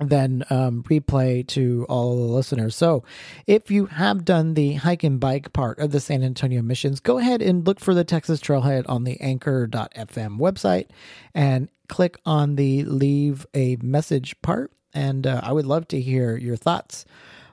then 0.00 0.44
um, 0.50 0.82
replay 0.84 1.46
to 1.48 1.86
all 1.88 2.16
the 2.16 2.32
listeners. 2.32 2.76
So, 2.76 3.04
if 3.46 3.70
you 3.70 3.86
have 3.86 4.24
done 4.24 4.54
the 4.54 4.74
hike 4.74 5.04
and 5.04 5.18
bike 5.18 5.52
part 5.52 5.78
of 5.78 5.90
the 5.90 6.00
San 6.00 6.22
Antonio 6.22 6.62
missions, 6.62 7.00
go 7.00 7.18
ahead 7.18 7.42
and 7.42 7.66
look 7.66 7.80
for 7.80 7.94
the 7.94 8.04
Texas 8.04 8.40
Trailhead 8.40 8.84
on 8.88 9.04
the 9.04 9.20
anchor.fm 9.20 10.38
website 10.38 10.86
and 11.34 11.68
click 11.88 12.18
on 12.24 12.56
the 12.56 12.84
leave 12.84 13.46
a 13.54 13.76
message 13.82 14.40
part. 14.42 14.72
And 14.94 15.26
uh, 15.26 15.40
I 15.42 15.52
would 15.52 15.66
love 15.66 15.88
to 15.88 16.00
hear 16.00 16.36
your 16.36 16.56
thoughts. 16.56 17.04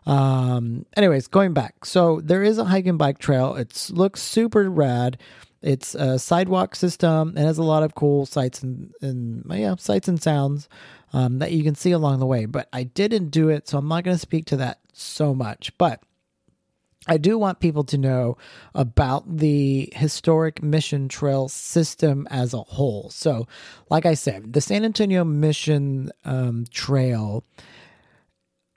Um, 0.06 0.86
anyways, 0.96 1.28
going 1.28 1.54
back. 1.54 1.86
So, 1.86 2.22
there 2.22 2.44
is 2.44 2.58
a 2.58 2.66
hike 2.66 2.86
and 2.86 2.98
bike 2.98 3.18
trail. 3.18 3.56
It 3.56 3.90
looks 3.90 4.22
super 4.22 4.70
rad. 4.70 5.18
It's 5.66 5.96
a 5.96 6.20
sidewalk 6.20 6.76
system 6.76 7.34
and 7.36 7.40
has 7.40 7.58
a 7.58 7.64
lot 7.64 7.82
of 7.82 7.96
cool 7.96 8.28
sights 8.28 8.62
and, 8.62 8.94
and 9.02 9.44
yeah, 9.50 9.76
sights 9.78 10.08
and 10.08 10.22
sounds 10.22 10.70
um, 11.12 11.40
that 11.40 11.54
you 11.54 11.64
can 11.64 11.74
see 11.74 11.92
along 11.92 12.20
the 12.20 12.28
way. 12.28 12.46
But 12.46 12.70
I 12.72 12.84
didn't 12.84 13.30
do 13.30 13.50
it, 13.50 13.68
so 13.68 13.80
I'm 13.80 13.88
not 13.88 14.04
going 14.04 14.16
to 14.16 14.22
speak 14.22 14.46
to 14.48 14.58
that 14.58 14.80
so 14.94 15.34
much. 15.34 15.76
But 15.80 16.04
I 17.08 17.18
do 17.18 17.38
want 17.38 17.60
people 17.60 17.84
to 17.86 17.98
know 17.98 18.38
about 18.76 19.38
the 19.38 19.92
historic 19.96 20.62
mission 20.62 21.08
trail 21.08 21.48
system 21.48 22.28
as 22.30 22.54
a 22.54 22.62
whole. 22.62 23.10
So, 23.10 23.48
like 23.90 24.06
I 24.06 24.14
said, 24.14 24.54
the 24.54 24.62
San 24.62 24.86
Antonio 24.86 25.24
Mission 25.24 26.12
um, 26.26 26.66
Trail, 26.72 27.44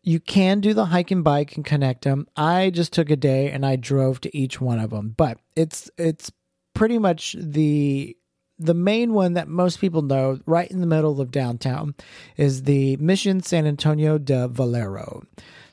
you 0.02 0.20
can 0.20 0.60
do 0.60 0.74
the 0.74 0.86
hike 0.86 1.10
and 1.10 1.24
bike 1.24 1.56
and 1.56 1.64
connect 1.64 2.04
them. 2.04 2.28
I 2.36 2.70
just 2.70 2.92
took 2.94 3.10
a 3.10 3.16
day 3.16 3.50
and 3.50 3.64
I 3.64 3.76
drove 3.76 4.20
to 4.22 4.36
each 4.36 4.60
one 4.60 4.78
of 4.78 4.90
them, 4.90 5.14
but 5.16 5.38
it's 5.56 5.90
it's 5.98 6.30
pretty 6.78 6.98
much 6.98 7.34
the 7.38 8.16
the 8.60 8.74
main 8.74 9.12
one 9.12 9.34
that 9.34 9.48
most 9.48 9.80
people 9.80 10.02
know, 10.02 10.40
right 10.46 10.70
in 10.70 10.80
the 10.80 10.86
middle 10.86 11.20
of 11.20 11.30
downtown, 11.30 11.94
is 12.36 12.64
the 12.64 12.96
Mission 12.96 13.40
San 13.40 13.66
Antonio 13.66 14.18
de 14.18 14.48
Valero. 14.48 15.22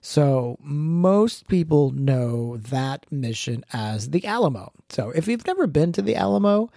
So 0.02 0.58
most 0.62 1.48
people 1.48 1.92
know 1.92 2.58
that 2.58 3.06
mission 3.12 3.64
as 3.74 4.12
the 4.12 4.26
Alamo. 4.26 4.72
So 4.90 5.10
if 5.12 5.28
you've 5.28 5.48
never 5.48 5.66
been 5.66 5.92
to 5.94 6.04
the 6.04 6.16
Alamo, 6.16 6.70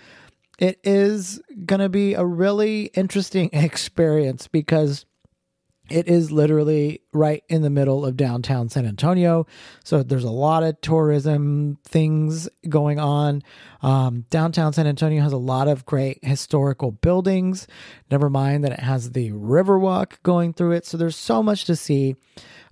it 0.58 0.80
is 0.82 1.42
going 1.66 1.80
to 1.80 1.90
be 1.90 2.14
a 2.14 2.24
really 2.24 2.84
interesting 2.94 3.50
experience 3.52 4.48
because 4.48 5.04
it 5.90 6.08
is 6.08 6.30
literally 6.30 7.00
right 7.12 7.42
in 7.48 7.62
the 7.62 7.70
middle 7.70 8.04
of 8.04 8.16
downtown 8.16 8.68
San 8.68 8.86
Antonio. 8.86 9.46
So 9.84 10.02
there's 10.02 10.24
a 10.24 10.30
lot 10.30 10.62
of 10.62 10.80
tourism 10.80 11.78
things 11.84 12.48
going 12.68 12.98
on. 12.98 13.42
Um, 13.82 14.24
downtown 14.30 14.72
San 14.72 14.86
Antonio 14.86 15.22
has 15.22 15.32
a 15.32 15.38
lot 15.38 15.68
of 15.68 15.86
great 15.86 16.24
historical 16.24 16.90
buildings. 16.90 17.66
Never 18.10 18.28
mind 18.28 18.64
that 18.64 18.72
it 18.72 18.80
has 18.80 19.12
the 19.12 19.30
Riverwalk 19.32 20.22
going 20.22 20.52
through 20.52 20.72
it. 20.72 20.86
So 20.86 20.96
there's 20.96 21.16
so 21.16 21.42
much 21.42 21.64
to 21.64 21.76
see. 21.76 22.16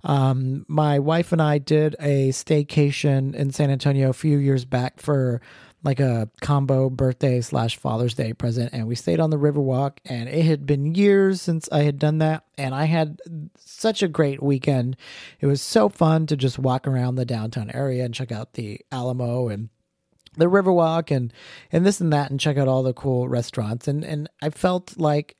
Um, 0.03 0.65
my 0.67 0.99
wife 0.99 1.31
and 1.31 1.41
I 1.41 1.57
did 1.57 1.95
a 1.99 2.29
staycation 2.29 3.35
in 3.35 3.51
San 3.51 3.71
Antonio 3.71 4.09
a 4.09 4.13
few 4.13 4.37
years 4.37 4.63
back 4.63 4.99
for 4.99 5.41
like 5.87 6.01
a 6.01 6.29
combo 6.41 6.89
birthday 6.89 7.39
slash 7.39 7.77
Father's 7.77 8.13
Day 8.13 8.33
present, 8.33 8.73
and 8.73 8.87
we 8.87 8.93
stayed 8.93 9.21
on 9.21 9.29
the 9.29 9.37
Riverwalk. 9.37 9.99
And 10.03 10.27
it 10.27 10.43
had 10.43 10.65
been 10.65 10.95
years 10.95 11.41
since 11.41 11.69
I 11.71 11.83
had 11.83 11.97
done 11.97 12.17
that, 12.17 12.43
and 12.57 12.75
I 12.75 12.83
had 12.83 13.21
such 13.55 14.03
a 14.03 14.09
great 14.09 14.43
weekend. 14.43 14.97
It 15.39 15.45
was 15.45 15.61
so 15.61 15.87
fun 15.87 16.27
to 16.27 16.35
just 16.35 16.59
walk 16.59 16.85
around 16.85 17.15
the 17.15 17.23
downtown 17.23 17.71
area 17.71 18.03
and 18.03 18.13
check 18.13 18.33
out 18.33 18.55
the 18.55 18.81
Alamo 18.91 19.47
and 19.47 19.69
the 20.35 20.47
Riverwalk 20.47 21.09
and 21.09 21.31
and 21.71 21.85
this 21.85 22.01
and 22.01 22.11
that, 22.11 22.31
and 22.31 22.37
check 22.37 22.57
out 22.57 22.67
all 22.67 22.83
the 22.83 22.91
cool 22.91 23.29
restaurants. 23.29 23.87
And 23.87 24.03
and 24.03 24.29
I 24.41 24.49
felt 24.49 24.97
like 24.97 25.37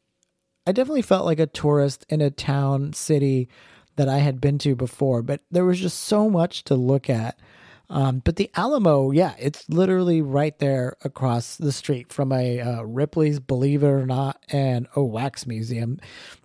I 0.66 0.72
definitely 0.72 1.02
felt 1.02 1.26
like 1.26 1.42
a 1.42 1.46
tourist 1.46 2.06
in 2.08 2.22
a 2.22 2.32
town 2.32 2.94
city 2.94 3.50
that 3.98 4.08
I 4.08 4.20
had 4.20 4.40
been 4.40 4.60
to 4.60 4.78
before, 4.78 5.22
but 5.22 5.42
there 5.52 5.66
was 5.66 5.82
just 5.82 6.06
so 6.06 6.30
much 6.30 6.64
to 6.64 6.76
look 6.76 7.10
at. 7.10 7.38
Um, 7.90 8.22
but 8.24 8.36
the 8.36 8.52
Alamo, 8.56 9.12
yeah, 9.12 9.34
it's 9.40 9.68
literally 9.70 10.22
right 10.22 10.58
there 10.60 10.98
across 11.04 11.56
the 11.56 11.72
street 11.72 12.12
from 12.12 12.32
a 12.34 12.60
uh, 12.60 12.82
Ripley's, 12.82 13.40
believe 13.40 13.84
it 13.84 13.88
or 13.88 14.06
not, 14.06 14.44
and 14.50 14.88
a 14.96 15.04
wax 15.04 15.48
museum. 15.48 16.00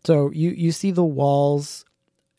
So 0.04 0.30
you 0.30 0.50
you 0.50 0.70
see 0.70 0.92
the 0.92 1.04
walls 1.04 1.84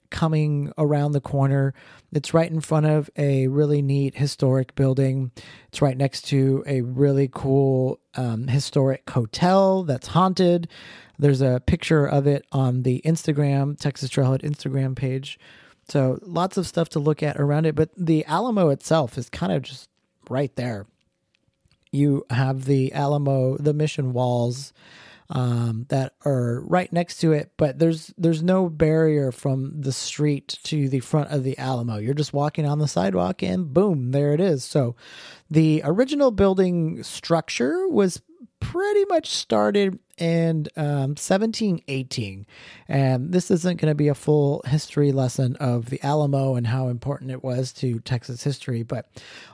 coming 0.09 0.71
around 0.77 1.11
the 1.11 1.19
corner. 1.19 1.73
It's 2.13 2.33
right 2.33 2.49
in 2.49 2.61
front 2.61 2.85
of 2.85 3.09
a 3.17 3.47
really 3.47 3.81
neat 3.81 4.15
historic 4.15 4.75
building. 4.75 5.31
It's 5.67 5.81
right 5.81 5.97
next 5.97 6.27
to 6.27 6.63
a 6.67 6.81
really 6.81 7.29
cool 7.33 7.99
um, 8.15 8.47
historic 8.47 9.09
hotel 9.09 9.83
that's 9.83 10.07
haunted. 10.07 10.69
There's 11.17 11.41
a 11.41 11.61
picture 11.65 12.05
of 12.05 12.27
it 12.27 12.45
on 12.51 12.83
the 12.83 13.01
Instagram, 13.03 13.77
Texas 13.77 14.09
Trailhead 14.09 14.43
Instagram 14.43 14.95
page. 14.95 15.39
So 15.89 16.19
lots 16.21 16.57
of 16.57 16.67
stuff 16.67 16.89
to 16.89 16.99
look 16.99 17.21
at 17.21 17.39
around 17.39 17.65
it, 17.65 17.75
but 17.75 17.89
the 17.97 18.25
Alamo 18.25 18.69
itself 18.69 19.17
is 19.17 19.29
kind 19.29 19.51
of 19.51 19.61
just 19.61 19.89
right 20.29 20.55
there. 20.55 20.85
You 21.91 22.25
have 22.29 22.65
the 22.65 22.93
Alamo, 22.93 23.57
the 23.57 23.73
mission 23.73 24.13
walls 24.13 24.73
um, 25.29 25.85
that 25.89 26.13
are 26.25 26.61
right 26.61 26.91
next 26.91 27.17
to 27.17 27.31
it, 27.31 27.51
but 27.57 27.79
there's 27.79 28.13
there's 28.17 28.43
no 28.43 28.69
barrier 28.69 29.31
from 29.31 29.81
the 29.81 29.91
street 29.91 30.59
to 30.63 30.89
the 30.89 30.99
front 30.99 31.31
of 31.31 31.43
the 31.43 31.57
Alamo. 31.57 31.97
You're 31.97 32.13
just 32.13 32.33
walking 32.33 32.65
on 32.65 32.79
the 32.79 32.87
sidewalk, 32.87 33.41
and 33.41 33.73
boom, 33.73 34.11
there 34.11 34.33
it 34.33 34.39
is. 34.39 34.63
So, 34.63 34.95
the 35.49 35.81
original 35.83 36.31
building 36.31 37.03
structure 37.03 37.87
was 37.87 38.21
pretty 38.59 39.05
much 39.05 39.27
started 39.29 39.99
in 40.17 40.67
um, 40.77 41.15
1718. 41.15 42.45
And 42.87 43.31
this 43.31 43.49
isn't 43.49 43.81
going 43.81 43.91
to 43.91 43.95
be 43.95 44.07
a 44.07 44.15
full 44.15 44.61
history 44.65 45.11
lesson 45.11 45.55
of 45.57 45.89
the 45.89 46.01
Alamo 46.03 46.55
and 46.55 46.67
how 46.67 46.87
important 46.87 47.31
it 47.31 47.43
was 47.43 47.73
to 47.73 47.99
Texas 48.01 48.43
history, 48.43 48.83
but 48.83 49.07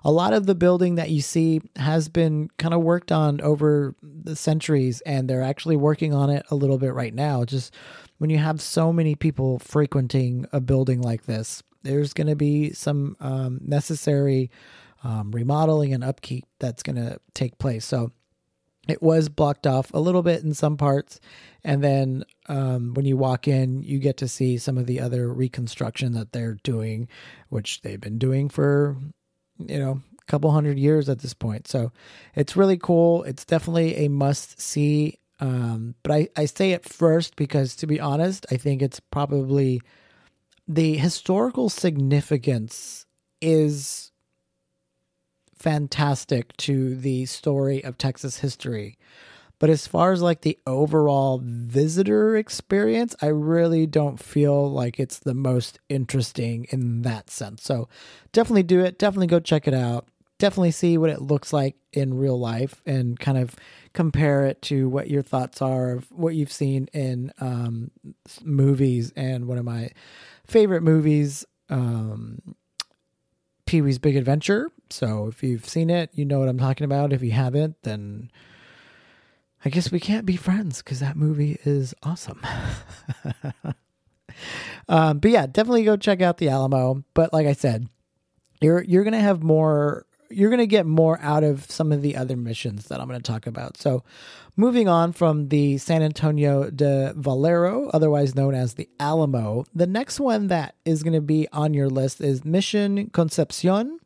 a 0.04 0.12
lot 0.12 0.34
of 0.34 0.46
the 0.46 0.56
building 0.56 0.96
that 0.96 1.10
you 1.10 1.22
see 1.22 1.62
has 1.76 2.10
been 2.10 2.50
kind 2.58 2.74
of 2.74 2.82
worked 2.82 3.12
on 3.12 3.42
over 3.42 3.96
the 4.02 4.36
centuries, 4.36 5.02
and 5.02 5.30
they're 5.30 5.42
actually 5.42 5.78
working 5.78 6.14
on 6.14 6.30
it 6.30 6.46
a 6.52 6.56
little 6.56 6.78
bit 6.78 6.94
right 6.94 7.14
now. 7.14 7.46
Just 7.46 7.74
when 8.18 8.30
you 8.30 8.38
have 8.38 8.62
so 8.62 8.92
many 8.92 9.16
people 9.16 9.60
frequenting 9.60 10.46
a 10.52 10.60
building 10.60 11.02
like 11.02 11.26
this, 11.26 11.64
there's 11.84 12.14
going 12.14 12.28
to 12.28 12.36
be 12.36 12.74
some 12.74 13.16
um, 13.20 13.60
necessary 13.64 14.52
um, 15.04 15.32
remodeling 15.32 15.94
and 15.94 16.04
upkeep 16.04 16.46
that's 16.60 16.84
going 16.84 16.98
to 16.98 17.20
take 17.34 17.58
place. 17.58 17.86
So, 17.86 18.12
it 18.92 19.02
was 19.02 19.30
blocked 19.30 19.68
off 19.68 19.94
a 19.94 20.00
little 20.00 20.24
bit 20.24 20.44
in 20.44 20.54
some 20.54 20.78
parts. 20.78 21.20
And 21.64 21.84
then 21.84 22.24
um, 22.48 22.94
when 22.94 23.06
you 23.06 23.18
walk 23.18 23.48
in 23.48 23.84
you 23.84 24.00
get 24.00 24.18
to 24.18 24.28
see 24.28 24.58
some 24.58 24.78
of 24.78 24.86
the 24.86 25.00
other 25.00 25.32
reconstruction 25.32 26.14
that 26.14 26.32
they're 26.32 26.58
doing 26.64 27.08
which 27.50 27.82
they've 27.82 28.00
been 28.00 28.18
doing 28.18 28.50
for 28.50 28.96
you 29.58 29.80
know 29.80 30.02
a 30.20 30.26
couple 30.32 30.52
hundred 30.52 30.80
years 30.80 31.10
at 31.10 31.20
this 31.20 31.34
point. 31.34 31.68
So 31.68 31.92
it's 32.36 32.56
really 32.56 32.78
cool. 32.78 33.24
It's 33.24 33.46
definitely 33.46 34.06
a 34.06 34.08
must 34.10 34.62
see. 34.62 35.20
Um, 35.42 35.96
but 36.04 36.12
I, 36.12 36.28
I 36.36 36.46
say 36.46 36.72
it 36.72 36.88
first 36.88 37.38
because 37.38 37.74
to 37.78 37.88
be 37.88 37.98
honest 37.98 38.46
i 38.52 38.58
think 38.58 38.82
it's 38.82 39.00
probably 39.00 39.82
the 40.68 40.98
historical 40.98 41.68
significance 41.68 43.08
is 43.42 44.09
fantastic 45.60 46.56
to 46.58 46.96
the 46.96 47.26
story 47.26 47.84
of 47.84 47.98
Texas 47.98 48.40
history. 48.40 48.98
But 49.60 49.70
as 49.70 49.86
far 49.86 50.14
as 50.14 50.22
like 50.22 50.42
the 50.42 50.58
overall 50.66 51.42
visitor 51.44 52.38
experience, 52.38 53.14
I 53.22 53.28
really 53.28 53.86
don't 53.86 54.18
feel 54.18 54.72
like 54.72 55.00
it's 55.00 55.20
the 55.20 55.34
most 55.34 55.80
interesting 55.90 56.66
in 56.70 57.02
that 57.02 57.30
sense. 57.30 57.64
So 57.64 57.90
definitely 58.32 58.64
do 58.64 58.80
it. 58.80 58.98
Definitely 58.98 59.28
go 59.28 59.42
check 59.42 59.68
it 59.68 59.74
out. 59.74 60.08
Definitely 60.38 60.72
see 60.72 60.98
what 60.98 61.10
it 61.10 61.22
looks 61.22 61.52
like 61.52 61.76
in 61.92 62.18
real 62.18 62.40
life 62.40 62.82
and 62.86 63.20
kind 63.20 63.38
of 63.38 63.54
compare 63.92 64.46
it 64.46 64.62
to 64.62 64.88
what 64.88 65.10
your 65.10 65.22
thoughts 65.22 65.62
are 65.62 65.92
of 65.92 66.10
what 66.10 66.36
you've 66.36 66.54
seen 66.54 66.88
in 66.94 67.34
um, 67.42 67.92
movies. 68.42 69.12
And 69.18 69.46
one 69.46 69.58
of 69.58 69.66
my 69.66 69.92
favorite 70.48 70.84
movies 70.84 71.46
um, 71.70 72.56
Pee 73.66 73.82
Wee's 73.82 74.00
Big 74.00 74.16
Adventure. 74.16 74.72
So 74.92 75.28
if 75.28 75.44
you've 75.44 75.68
seen 75.68 75.90
it, 75.90 76.10
you 76.14 76.26
know 76.26 76.40
what 76.40 76.50
I'm 76.50 76.58
talking 76.58 76.86
about. 76.86 77.14
If 77.14 77.22
you 77.22 77.32
haven't, 77.32 77.82
then 77.84 78.32
I 79.64 79.70
guess 79.70 79.92
we 79.92 80.00
can't 80.00 80.26
be 80.26 80.36
friends 80.36 80.82
because 80.82 81.00
that 81.00 81.18
movie 81.18 81.60
is 81.66 81.94
awesome. 82.04 82.42
um, 84.90 85.20
but 85.20 85.32
yeah, 85.32 85.46
definitely 85.48 85.84
go 85.84 85.98
check 85.98 86.22
out 86.22 86.38
the 86.38 86.50
Alamo. 86.50 87.04
But 87.14 87.34
like 87.34 87.48
I 87.48 87.54
said, 87.54 87.90
you're 88.62 88.84
you're 88.84 89.04
gonna 89.04 89.20
have 89.20 89.44
more 89.44 90.06
you're 90.30 90.50
going 90.50 90.60
to 90.60 90.68
get 90.68 90.86
more 90.86 91.20
out 91.22 91.44
of 91.44 91.70
some 91.70 91.92
of 91.92 92.02
the 92.02 92.16
other 92.16 92.38
missions 92.38 92.86
that 92.88 93.00
I'm 93.00 93.08
going 93.08 93.20
to 93.20 93.32
talk 93.32 93.48
about. 93.48 93.78
So, 93.78 94.04
moving 94.56 94.88
on 94.88 95.12
from 95.12 95.50
the 95.50 95.78
San 95.78 96.04
Antonio 96.04 96.70
de 96.70 97.14
Valero, 97.16 97.90
otherwise 97.94 98.36
known 98.36 98.54
as 98.54 98.76
the 98.76 98.90
Alamo, 99.00 99.66
the 99.74 99.88
next 99.88 100.20
one 100.20 100.48
that 100.48 100.76
is 100.86 101.04
going 101.04 101.14
to 101.14 101.22
be 101.22 101.48
on 101.52 101.74
your 101.74 101.90
list 101.90 102.22
is 102.22 102.46
Mission 102.46 103.10
Concepcion 103.10 104.00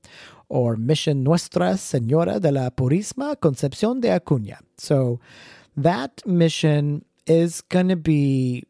or 0.54 0.76
Mission 0.76 1.24
Nuestra 1.24 1.74
Señora 1.74 2.40
de 2.40 2.52
la 2.52 2.70
Purísima 2.70 3.36
Concepción 3.38 4.02
de 4.02 4.10
Acuña. 4.10 4.60
So, 4.78 5.20
that 5.76 6.22
mission 6.28 7.04
is 7.26 7.62
going 7.62 7.88
to 7.88 7.96
be 7.96 8.64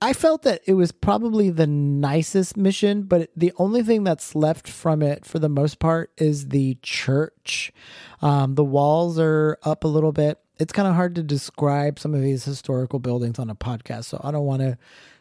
I 0.00 0.12
felt 0.12 0.42
that 0.42 0.60
it 0.66 0.74
was 0.74 0.92
probably 0.92 1.48
the 1.50 1.66
nicest 1.66 2.56
mission, 2.56 3.02
but 3.02 3.30
the 3.34 3.52
only 3.56 3.82
thing 3.82 4.04
that's 4.04 4.34
left 4.34 4.68
from 4.68 5.02
it 5.02 5.24
for 5.24 5.38
the 5.38 5.48
most 5.48 5.78
part 5.78 6.10
is 6.18 6.48
the 6.48 6.76
church. 6.82 7.72
Um, 8.20 8.56
the 8.56 8.64
walls 8.64 9.18
are 9.18 9.58
up 9.62 9.84
a 9.84 9.88
little 9.88 10.12
bit. 10.12 10.38
It's 10.58 10.72
kind 10.72 10.86
of 10.86 10.94
hard 10.94 11.14
to 11.14 11.22
describe 11.22 11.98
some 11.98 12.14
of 12.14 12.20
these 12.20 12.44
historical 12.44 12.98
buildings 12.98 13.38
on 13.38 13.48
a 13.48 13.54
podcast, 13.54 14.04
so 14.04 14.20
I 14.22 14.30
don't 14.30 14.44
want 14.44 14.62
to 14.62 14.78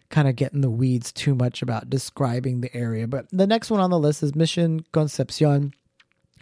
kind 0.10 0.28
of 0.28 0.36
get 0.36 0.54
in 0.54 0.62
the 0.62 0.70
weeds 0.70 1.12
too 1.12 1.36
much 1.36 1.62
about 1.62 1.90
describing 1.90 2.62
the 2.62 2.76
area. 2.76 3.08
But 3.08 3.28
the 3.32 3.48
next 3.48 3.70
one 3.70 3.80
on 3.80 3.90
the 3.90 4.00
list 4.00 4.24
is 4.24 4.36
Mission 4.36 4.86
Concepcion. 4.92 5.74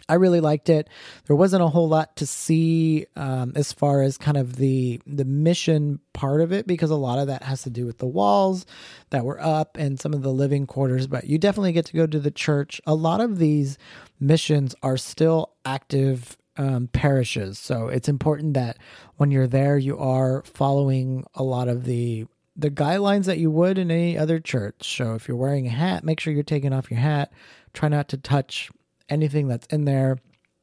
I 0.08 0.14
really 0.14 0.40
liked 0.40 0.68
it. 0.68 0.88
There 1.26 1.36
wasn't 1.36 1.62
a 1.62 1.68
whole 1.68 1.88
lot 1.88 2.16
to 2.16 2.26
see 2.26 3.06
um, 3.16 3.52
as 3.56 3.72
far 3.72 4.02
as 4.02 4.18
kind 4.18 4.36
of 4.36 4.56
the 4.56 5.00
the 5.06 5.24
mission 5.24 6.00
part 6.12 6.40
of 6.40 6.52
it 6.52 6.66
because 6.66 6.90
a 6.90 6.96
lot 6.96 7.18
of 7.18 7.28
that 7.28 7.42
has 7.42 7.62
to 7.62 7.70
do 7.70 7.86
with 7.86 7.98
the 7.98 8.06
walls 8.06 8.66
that 9.10 9.24
were 9.24 9.40
up 9.40 9.78
and 9.78 9.98
some 9.98 10.12
of 10.12 10.22
the 10.22 10.32
living 10.32 10.66
quarters. 10.66 11.06
But 11.06 11.24
you 11.24 11.38
definitely 11.38 11.72
get 11.72 11.86
to 11.86 11.96
go 11.96 12.06
to 12.06 12.20
the 12.20 12.30
church. 12.30 12.80
A 12.86 12.94
lot 12.94 13.20
of 13.20 13.38
these 13.38 13.78
missions 14.20 14.74
are 14.82 14.98
still 14.98 15.52
active 15.64 16.36
um, 16.56 16.88
parishes, 16.92 17.58
so 17.58 17.88
it's 17.88 18.08
important 18.08 18.54
that 18.54 18.76
when 19.16 19.30
you're 19.30 19.46
there, 19.46 19.78
you 19.78 19.98
are 19.98 20.42
following 20.42 21.24
a 21.34 21.42
lot 21.42 21.68
of 21.68 21.84
the 21.84 22.26
the 22.56 22.70
guidelines 22.70 23.24
that 23.24 23.38
you 23.38 23.50
would 23.50 23.78
in 23.78 23.90
any 23.90 24.16
other 24.16 24.38
church. 24.38 24.96
So 24.96 25.14
if 25.14 25.26
you're 25.26 25.36
wearing 25.36 25.66
a 25.66 25.70
hat, 25.70 26.04
make 26.04 26.20
sure 26.20 26.32
you're 26.32 26.42
taking 26.42 26.72
off 26.72 26.90
your 26.90 27.00
hat. 27.00 27.32
Try 27.72 27.88
not 27.88 28.08
to 28.08 28.16
touch 28.16 28.70
anything 29.08 29.48
that's 29.48 29.66
in 29.66 29.84
there. 29.84 30.18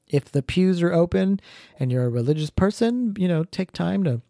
If 0.07 0.31
the 0.31 0.41
pews 0.41 0.81
are 0.81 0.93
open 0.93 1.39
and 1.79 1.91
you're 1.91 2.05
a 2.05 2.10
religious 2.10 2.50
person, 2.50 3.13
you 3.17 3.27
know, 3.27 3.43
take 3.43 3.71
time 3.71 4.03
to 4.05 4.21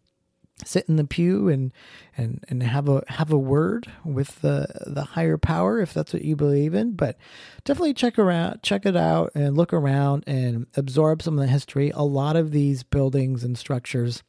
sit 0.64 0.88
in 0.88 0.96
the 0.96 1.04
pew 1.04 1.48
and 1.48 1.72
and 2.16 2.44
and 2.48 2.62
have 2.62 2.88
a 2.88 3.02
have 3.08 3.32
a 3.32 3.38
word 3.38 3.90
with 4.04 4.40
the 4.42 4.66
the 4.86 5.02
higher 5.02 5.38
power 5.38 5.80
if 5.80 5.92
that's 5.92 6.12
what 6.12 6.24
you 6.24 6.36
believe 6.36 6.74
in 6.74 6.92
but 6.92 7.16
definitely 7.64 7.94
check 7.94 8.18
around 8.18 8.62
check 8.62 8.86
it 8.86 8.96
out 8.96 9.32
and 9.34 9.56
look 9.56 9.72
around 9.72 10.22
and 10.26 10.66
absorb 10.76 11.22
some 11.22 11.34
of 11.34 11.40
the 11.40 11.50
history 11.50 11.90
a 11.94 12.04
lot 12.04 12.36
of 12.36 12.52
these 12.52 12.82
buildings 12.82 13.42
and 13.42 13.58
structures 13.58 14.22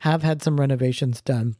have 0.00 0.22
had 0.22 0.42
some 0.42 0.58
renovations 0.58 1.20
done 1.20 1.54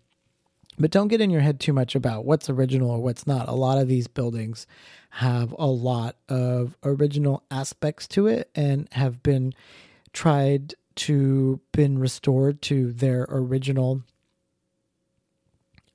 but 0.78 0.90
don't 0.90 1.08
get 1.08 1.20
in 1.20 1.30
your 1.30 1.40
head 1.40 1.60
too 1.60 1.72
much 1.72 1.94
about 1.94 2.24
what's 2.24 2.48
original 2.48 2.90
or 2.90 3.02
what's 3.02 3.26
not. 3.26 3.48
A 3.48 3.54
lot 3.54 3.78
of 3.78 3.88
these 3.88 4.06
buildings 4.06 4.66
have 5.10 5.54
a 5.58 5.66
lot 5.66 6.16
of 6.28 6.76
original 6.84 7.42
aspects 7.50 8.06
to 8.08 8.26
it 8.26 8.50
and 8.54 8.88
have 8.92 9.22
been 9.22 9.52
tried 10.12 10.74
to 10.96 11.60
been 11.72 11.98
restored 11.98 12.60
to 12.62 12.92
their 12.92 13.26
original 13.28 14.02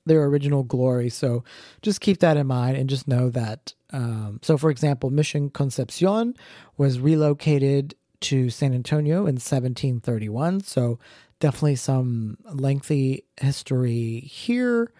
their 0.06 0.24
original 0.26 0.64
glory. 0.64 1.10
So 1.10 1.44
just 1.82 2.02
keep 2.02 2.20
that 2.20 2.38
in 2.38 2.48
mind 2.48 2.78
and 2.78 2.90
just 2.90 3.08
know 3.08 3.30
that. 3.30 3.74
Um, 3.92 4.40
so, 4.42 4.58
for 4.58 4.70
example, 4.70 5.10
Mission 5.10 5.50
Concepcion 5.50 6.36
was 6.78 7.00
relocated 7.00 7.96
to 8.22 8.50
San 8.50 8.74
Antonio 8.74 9.20
in 9.20 9.36
1731. 9.36 10.62
So 10.62 11.00
definitely 11.44 11.76
some 11.76 12.38
lengthy 12.54 13.26
history 13.36 14.22
here. 14.22 14.94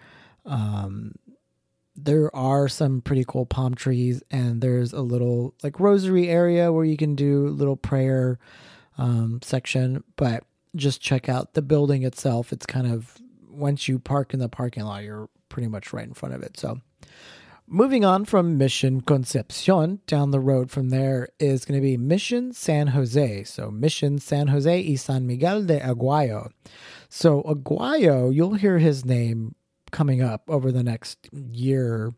Um, 0.44 1.14
there 1.96 2.34
are 2.36 2.68
some 2.68 3.00
pretty 3.00 3.24
cool 3.26 3.46
palm 3.46 3.74
trees, 3.74 4.22
and 4.30 4.60
there's 4.60 4.92
a 4.92 5.00
little 5.00 5.54
like 5.62 5.80
rosary 5.80 6.28
area 6.28 6.70
where 6.70 6.84
you 6.84 6.98
can 6.98 7.14
do 7.14 7.48
little 7.48 7.76
prayer 7.76 8.38
um, 8.98 9.40
section. 9.42 10.04
But 10.16 10.44
just 10.76 11.00
check 11.00 11.30
out 11.30 11.54
the 11.54 11.62
building 11.62 12.02
itself. 12.02 12.52
It's 12.52 12.66
kind 12.66 12.92
of 12.92 13.18
once 13.48 13.88
you 13.88 13.98
park 13.98 14.34
in 14.34 14.38
the 14.38 14.50
parking 14.50 14.84
lot, 14.84 15.02
you're 15.02 15.30
pretty 15.48 15.68
much 15.68 15.94
right 15.94 16.06
in 16.06 16.12
front 16.12 16.34
of 16.34 16.42
it. 16.42 16.58
So 16.58 16.78
Moving 17.66 18.04
on 18.04 18.26
from 18.26 18.58
Mission 18.58 19.00
Concepcion, 19.00 20.00
down 20.06 20.32
the 20.32 20.38
road 20.38 20.70
from 20.70 20.90
there 20.90 21.30
is 21.40 21.64
going 21.64 21.80
to 21.80 21.84
be 21.84 21.96
Mission 21.96 22.52
San 22.52 22.88
Jose. 22.88 23.44
So, 23.44 23.70
Mission 23.70 24.18
San 24.18 24.48
Jose 24.48 24.86
y 24.86 24.94
San 24.96 25.26
Miguel 25.26 25.64
de 25.64 25.80
Aguayo. 25.80 26.50
So, 27.08 27.42
Aguayo, 27.42 28.32
you'll 28.34 28.54
hear 28.54 28.78
his 28.78 29.06
name 29.06 29.54
coming 29.92 30.20
up 30.20 30.42
over 30.46 30.70
the 30.70 30.82
next 30.82 31.30
year, 31.32 32.12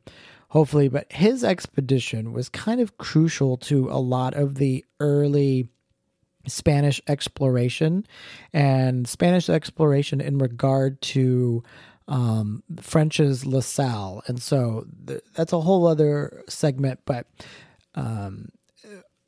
hopefully, 0.48 0.88
but 0.88 1.12
his 1.12 1.44
expedition 1.44 2.32
was 2.32 2.48
kind 2.48 2.80
of 2.80 2.98
crucial 2.98 3.56
to 3.58 3.88
a 3.88 4.00
lot 4.00 4.34
of 4.34 4.56
the 4.56 4.84
early 4.98 5.68
Spanish 6.48 7.00
exploration 7.06 8.04
and 8.52 9.06
Spanish 9.06 9.48
exploration 9.48 10.20
in 10.20 10.38
regard 10.38 11.00
to 11.02 11.62
um, 12.08 12.62
French's 12.80 13.44
La 13.46 13.60
Salle. 13.60 14.22
And 14.26 14.40
so 14.40 14.86
th- 15.06 15.22
that's 15.34 15.52
a 15.52 15.60
whole 15.60 15.86
other 15.86 16.42
segment. 16.48 17.00
But 17.04 17.26
um, 17.94 18.48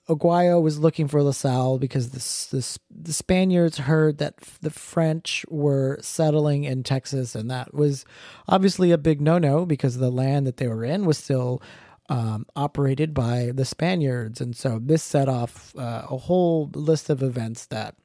Aguayo 0.09 0.63
was 0.63 0.79
looking 0.79 1.09
for 1.09 1.23
La 1.23 1.33
Salle 1.33 1.79
because 1.79 2.11
this, 2.11 2.47
this, 2.47 2.79
the 2.91 3.13
Spaniards 3.13 3.79
heard 3.79 4.19
that 4.19 4.37
the 4.61 4.71
French 4.71 5.45
were 5.49 5.99
settling 6.01 6.65
in 6.65 6.83
Texas. 6.83 7.35
And 7.35 7.51
that 7.51 7.75
was 7.75 8.05
obviously 8.49 8.93
a 8.93 8.99
big 8.99 9.21
no 9.21 9.39
no 9.39 9.67
because 9.67 9.99
the 9.99 10.11
land 10.11 10.47
that 10.47 10.57
they 10.59 10.69
were 10.69 10.85
in 10.85 11.05
was 11.05 11.19
still. 11.19 11.63
Um, 12.11 12.47
operated 12.57 13.13
by 13.13 13.51
the 13.55 13.67
Spaniards. 13.67 14.41
And 14.41 14.57
so 14.57 14.81
this 14.83 15.03
set 15.03 15.29
off 15.29 15.75
uh, 15.77 16.07
a 16.09 16.17
whole 16.17 16.71
list 16.75 17.11
of 17.11 17.23
events 17.23 17.67
that 17.67 17.97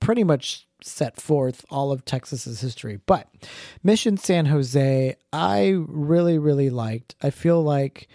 pretty 0.00 0.24
much 0.24 0.66
set 0.82 1.20
forth 1.20 1.64
all 1.70 1.90
of 1.92 2.04
Texas's 2.04 2.60
history. 2.60 3.00
But 3.06 3.28
Mission 3.82 4.16
San 4.16 4.46
Jose, 4.46 5.16
I 5.32 5.74
really, 5.86 6.38
really 6.38 6.70
liked. 6.70 7.14
I 7.22 7.30
feel 7.30 7.62
like 7.62 8.08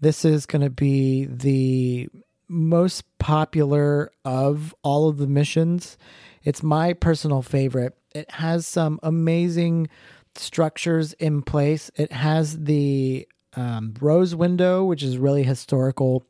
this 0.00 0.24
is 0.24 0.46
going 0.46 0.62
to 0.62 0.70
be 0.70 1.26
the 1.26 2.08
most 2.48 3.04
popular 3.18 4.10
of 4.24 4.74
all 4.82 5.08
of 5.08 5.18
the 5.18 5.26
missions. 5.26 5.98
It's 6.42 6.62
my 6.62 6.92
personal 6.92 7.42
favorite. 7.42 7.96
It 8.14 8.30
has 8.32 8.66
some 8.66 8.98
amazing 9.02 9.88
structures 10.34 11.12
in 11.14 11.42
place. 11.42 11.90
It 11.96 12.12
has 12.12 12.64
the 12.64 13.28
um, 13.54 13.94
rose 14.00 14.34
window, 14.34 14.84
which 14.84 15.02
is 15.02 15.18
really 15.18 15.42
historical 15.42 16.24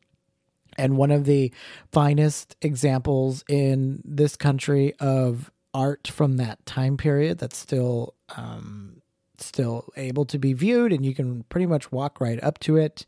and 0.79 0.97
one 0.97 1.11
of 1.11 1.25
the 1.25 1.53
finest 1.93 2.57
examples 2.63 3.45
in 3.49 4.01
this 4.05 4.37
country 4.37 4.95
of 5.01 5.51
art 5.75 6.09
from 6.09 6.39
that 6.39 6.65
time 6.65 6.97
period 6.97 7.39
that's 7.39 7.59
still 7.59 8.15
um, 8.37 9.03
still 9.39 9.89
able 9.97 10.25
to 10.27 10.39
be 10.39 10.53
viewed, 10.53 10.93
and 10.93 11.05
you 11.05 11.15
can 11.15 11.43
pretty 11.45 11.67
much 11.67 11.93
walk 11.93 12.21
right 12.21 12.43
up 12.43 12.59
to 12.61 12.77
it. 12.77 13.05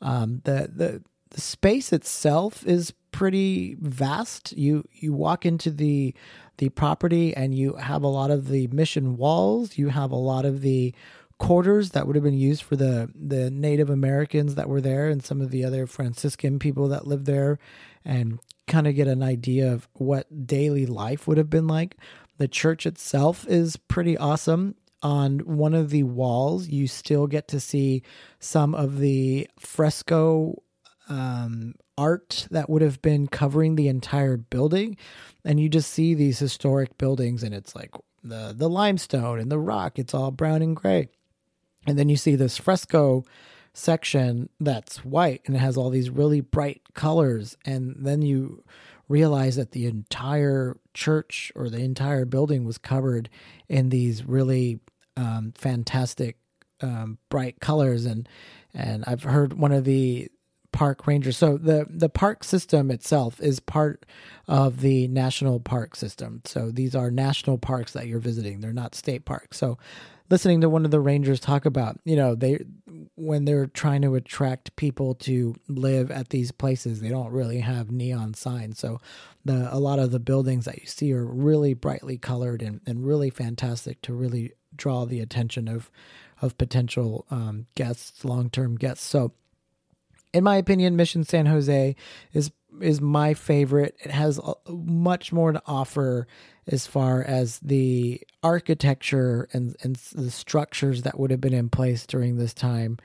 Um, 0.00 0.40
the 0.44 0.70
the 0.74 1.02
the 1.30 1.40
space 1.40 1.92
itself 1.92 2.66
is 2.66 2.92
pretty 3.12 3.76
vast. 3.80 4.52
You 4.52 4.88
you 4.92 5.12
walk 5.12 5.46
into 5.46 5.70
the 5.70 6.14
the 6.58 6.68
property 6.70 7.34
and 7.34 7.54
you 7.54 7.74
have 7.74 8.02
a 8.02 8.08
lot 8.08 8.30
of 8.30 8.48
the 8.48 8.66
mission 8.68 9.16
walls. 9.16 9.78
You 9.78 9.88
have 9.88 10.10
a 10.10 10.16
lot 10.16 10.44
of 10.44 10.60
the 10.60 10.94
quarters 11.42 11.90
that 11.90 12.06
would 12.06 12.14
have 12.14 12.22
been 12.22 12.38
used 12.38 12.62
for 12.62 12.76
the 12.76 13.10
the 13.16 13.50
Native 13.50 13.90
Americans 13.90 14.54
that 14.54 14.68
were 14.68 14.80
there 14.80 15.08
and 15.08 15.24
some 15.24 15.40
of 15.40 15.50
the 15.50 15.64
other 15.64 15.88
Franciscan 15.88 16.60
people 16.60 16.86
that 16.88 17.04
lived 17.04 17.26
there 17.26 17.58
and 18.04 18.38
kind 18.68 18.86
of 18.86 18.94
get 18.94 19.08
an 19.08 19.24
idea 19.24 19.72
of 19.72 19.88
what 19.94 20.46
daily 20.46 20.86
life 20.86 21.26
would 21.26 21.38
have 21.38 21.50
been 21.50 21.66
like. 21.66 21.96
The 22.38 22.46
church 22.46 22.86
itself 22.86 23.44
is 23.48 23.76
pretty 23.76 24.16
awesome. 24.16 24.76
On 25.02 25.40
one 25.40 25.74
of 25.74 25.90
the 25.90 26.04
walls, 26.04 26.68
you 26.68 26.86
still 26.86 27.26
get 27.26 27.48
to 27.48 27.58
see 27.58 28.04
some 28.38 28.72
of 28.72 29.00
the 29.00 29.48
fresco 29.58 30.62
um, 31.08 31.74
art 31.98 32.46
that 32.52 32.70
would 32.70 32.82
have 32.82 33.02
been 33.02 33.26
covering 33.26 33.74
the 33.74 33.88
entire 33.88 34.36
building. 34.36 34.96
And 35.44 35.58
you 35.58 35.68
just 35.68 35.90
see 35.90 36.14
these 36.14 36.38
historic 36.38 36.96
buildings, 36.98 37.42
and 37.42 37.52
it's 37.52 37.74
like 37.74 37.90
the, 38.22 38.54
the 38.56 38.70
limestone 38.70 39.40
and 39.40 39.50
the 39.50 39.58
rock, 39.58 39.98
it's 39.98 40.14
all 40.14 40.30
brown 40.30 40.62
and 40.62 40.76
gray. 40.76 41.08
And 41.86 41.98
then 41.98 42.08
you 42.08 42.16
see 42.16 42.36
this 42.36 42.58
fresco 42.58 43.24
section 43.74 44.48
that's 44.60 45.04
white 45.04 45.40
and 45.46 45.56
it 45.56 45.60
has 45.60 45.76
all 45.76 45.90
these 45.90 46.10
really 46.10 46.40
bright 46.40 46.82
colors. 46.94 47.56
And 47.64 47.96
then 47.98 48.22
you 48.22 48.62
realize 49.08 49.56
that 49.56 49.72
the 49.72 49.86
entire 49.86 50.76
church 50.94 51.52
or 51.54 51.68
the 51.68 51.80
entire 51.80 52.24
building 52.24 52.64
was 52.64 52.78
covered 52.78 53.28
in 53.68 53.88
these 53.88 54.24
really 54.24 54.80
um, 55.16 55.52
fantastic 55.56 56.36
um, 56.80 57.18
bright 57.28 57.60
colors. 57.60 58.06
And 58.06 58.28
and 58.74 59.04
I've 59.06 59.24
heard 59.24 59.54
one 59.54 59.72
of 59.72 59.84
the 59.84 60.28
park 60.72 61.06
rangers. 61.06 61.36
So 61.36 61.58
the 61.58 61.86
the 61.88 62.08
park 62.08 62.42
system 62.44 62.90
itself 62.90 63.40
is 63.40 63.60
part 63.60 64.06
of 64.48 64.80
the 64.80 65.08
national 65.08 65.60
park 65.60 65.94
system. 65.94 66.40
So 66.44 66.70
these 66.70 66.94
are 66.94 67.10
national 67.10 67.58
parks 67.58 67.92
that 67.92 68.06
you're 68.06 68.18
visiting. 68.18 68.60
They're 68.60 68.72
not 68.72 68.94
state 68.94 69.24
parks. 69.24 69.58
So 69.58 69.78
listening 70.30 70.60
to 70.60 70.68
one 70.68 70.84
of 70.84 70.90
the 70.90 71.00
rangers 71.00 71.40
talk 71.40 71.64
about, 71.64 71.98
you 72.04 72.16
know, 72.16 72.34
they 72.34 72.64
when 73.14 73.44
they're 73.44 73.66
trying 73.66 74.02
to 74.02 74.14
attract 74.14 74.74
people 74.76 75.14
to 75.14 75.54
live 75.68 76.10
at 76.10 76.30
these 76.30 76.52
places, 76.52 77.00
they 77.00 77.08
don't 77.08 77.32
really 77.32 77.60
have 77.60 77.90
neon 77.90 78.34
signs. 78.34 78.78
So 78.78 79.00
the 79.44 79.68
a 79.72 79.78
lot 79.78 79.98
of 79.98 80.10
the 80.10 80.20
buildings 80.20 80.64
that 80.64 80.80
you 80.80 80.86
see 80.86 81.12
are 81.12 81.24
really 81.24 81.74
brightly 81.74 82.18
colored 82.18 82.62
and, 82.62 82.80
and 82.86 83.06
really 83.06 83.30
fantastic 83.30 84.02
to 84.02 84.14
really 84.14 84.52
draw 84.74 85.04
the 85.04 85.20
attention 85.20 85.68
of 85.68 85.90
of 86.40 86.58
potential 86.58 87.24
um, 87.30 87.66
guests, 87.76 88.24
long 88.24 88.50
term 88.50 88.76
guests. 88.76 89.04
So, 89.04 89.32
in 90.32 90.44
my 90.44 90.56
opinion, 90.56 90.96
Mission 90.96 91.24
San 91.24 91.46
Jose 91.46 91.94
is 92.32 92.50
is 92.80 93.00
my 93.00 93.34
favorite. 93.34 93.96
It 94.00 94.10
has 94.10 94.40
much 94.68 95.32
more 95.32 95.52
to 95.52 95.62
offer 95.66 96.26
as 96.66 96.86
far 96.86 97.22
as 97.22 97.58
the 97.60 98.20
architecture 98.42 99.48
and 99.52 99.76
and 99.82 99.96
the 99.96 100.30
structures 100.30 101.02
that 101.02 101.18
would 101.18 101.30
have 101.30 101.40
been 101.40 101.54
in 101.54 101.68
place 101.68 102.06
during 102.06 102.36
this 102.36 102.54
time. 102.54 102.98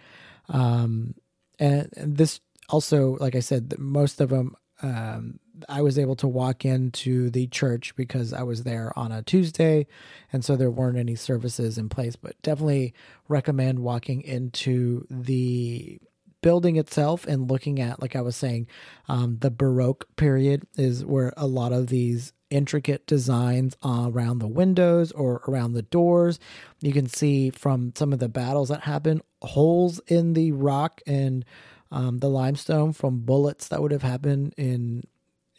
Um, 0.49 1.15
and, 1.59 1.89
and 1.97 2.17
this 2.17 2.39
also, 2.69 3.17
like 3.19 3.35
I 3.35 3.39
said, 3.39 3.73
most 3.77 4.21
of 4.21 4.29
them 4.29 4.55
um, 4.81 5.39
I 5.67 5.81
was 5.81 5.97
able 5.97 6.15
to 6.17 6.27
walk 6.27 6.65
into 6.65 7.29
the 7.29 7.47
church 7.47 7.95
because 7.95 8.31
I 8.31 8.43
was 8.43 8.63
there 8.63 8.97
on 8.97 9.11
a 9.11 9.23
Tuesday, 9.23 9.87
and 10.31 10.45
so 10.45 10.55
there 10.55 10.69
weren't 10.69 10.97
any 10.97 11.15
services 11.15 11.77
in 11.77 11.89
place. 11.89 12.15
But 12.15 12.39
definitely 12.41 12.93
recommend 13.27 13.79
walking 13.79 14.21
into 14.21 15.07
the 15.09 15.99
building 16.41 16.75
itself 16.75 17.25
and 17.25 17.49
looking 17.49 17.79
at, 17.79 18.01
like 18.01 18.15
I 18.15 18.21
was 18.21 18.35
saying, 18.35 18.67
um, 19.07 19.37
the 19.39 19.51
Baroque 19.51 20.07
period 20.15 20.67
is 20.75 21.03
where 21.03 21.33
a 21.35 21.47
lot 21.47 21.71
of 21.71 21.87
these 21.87 22.33
intricate 22.49 23.05
designs 23.07 23.75
around 23.83 24.39
the 24.39 24.47
windows 24.47 25.11
or 25.11 25.41
around 25.47 25.73
the 25.73 25.81
doors. 25.81 26.39
You 26.79 26.93
can 26.93 27.07
see 27.07 27.49
from 27.49 27.93
some 27.95 28.13
of 28.13 28.19
the 28.19 28.29
battles 28.29 28.69
that 28.69 28.81
happen 28.81 29.21
holes 29.41 29.99
in 30.07 30.33
the 30.33 30.51
rock 30.51 31.01
and 31.05 31.43
um, 31.91 32.19
the 32.19 32.29
limestone 32.29 32.93
from 32.93 33.19
bullets 33.19 33.67
that 33.69 33.81
would 33.81 33.91
have 33.91 34.03
happened 34.03 34.53
in, 34.57 35.03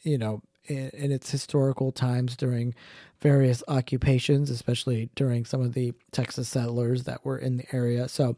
you 0.02 0.18
know, 0.18 0.42
in, 0.66 0.90
in 0.90 1.12
its 1.12 1.30
historical 1.30 1.92
times 1.92 2.36
during 2.36 2.74
various 3.20 3.62
occupations, 3.68 4.50
especially 4.50 5.10
during 5.14 5.44
some 5.44 5.60
of 5.60 5.74
the 5.74 5.92
Texas 6.12 6.48
settlers 6.48 7.04
that 7.04 7.24
were 7.24 7.38
in 7.38 7.56
the 7.56 7.74
area. 7.74 8.08
So, 8.08 8.36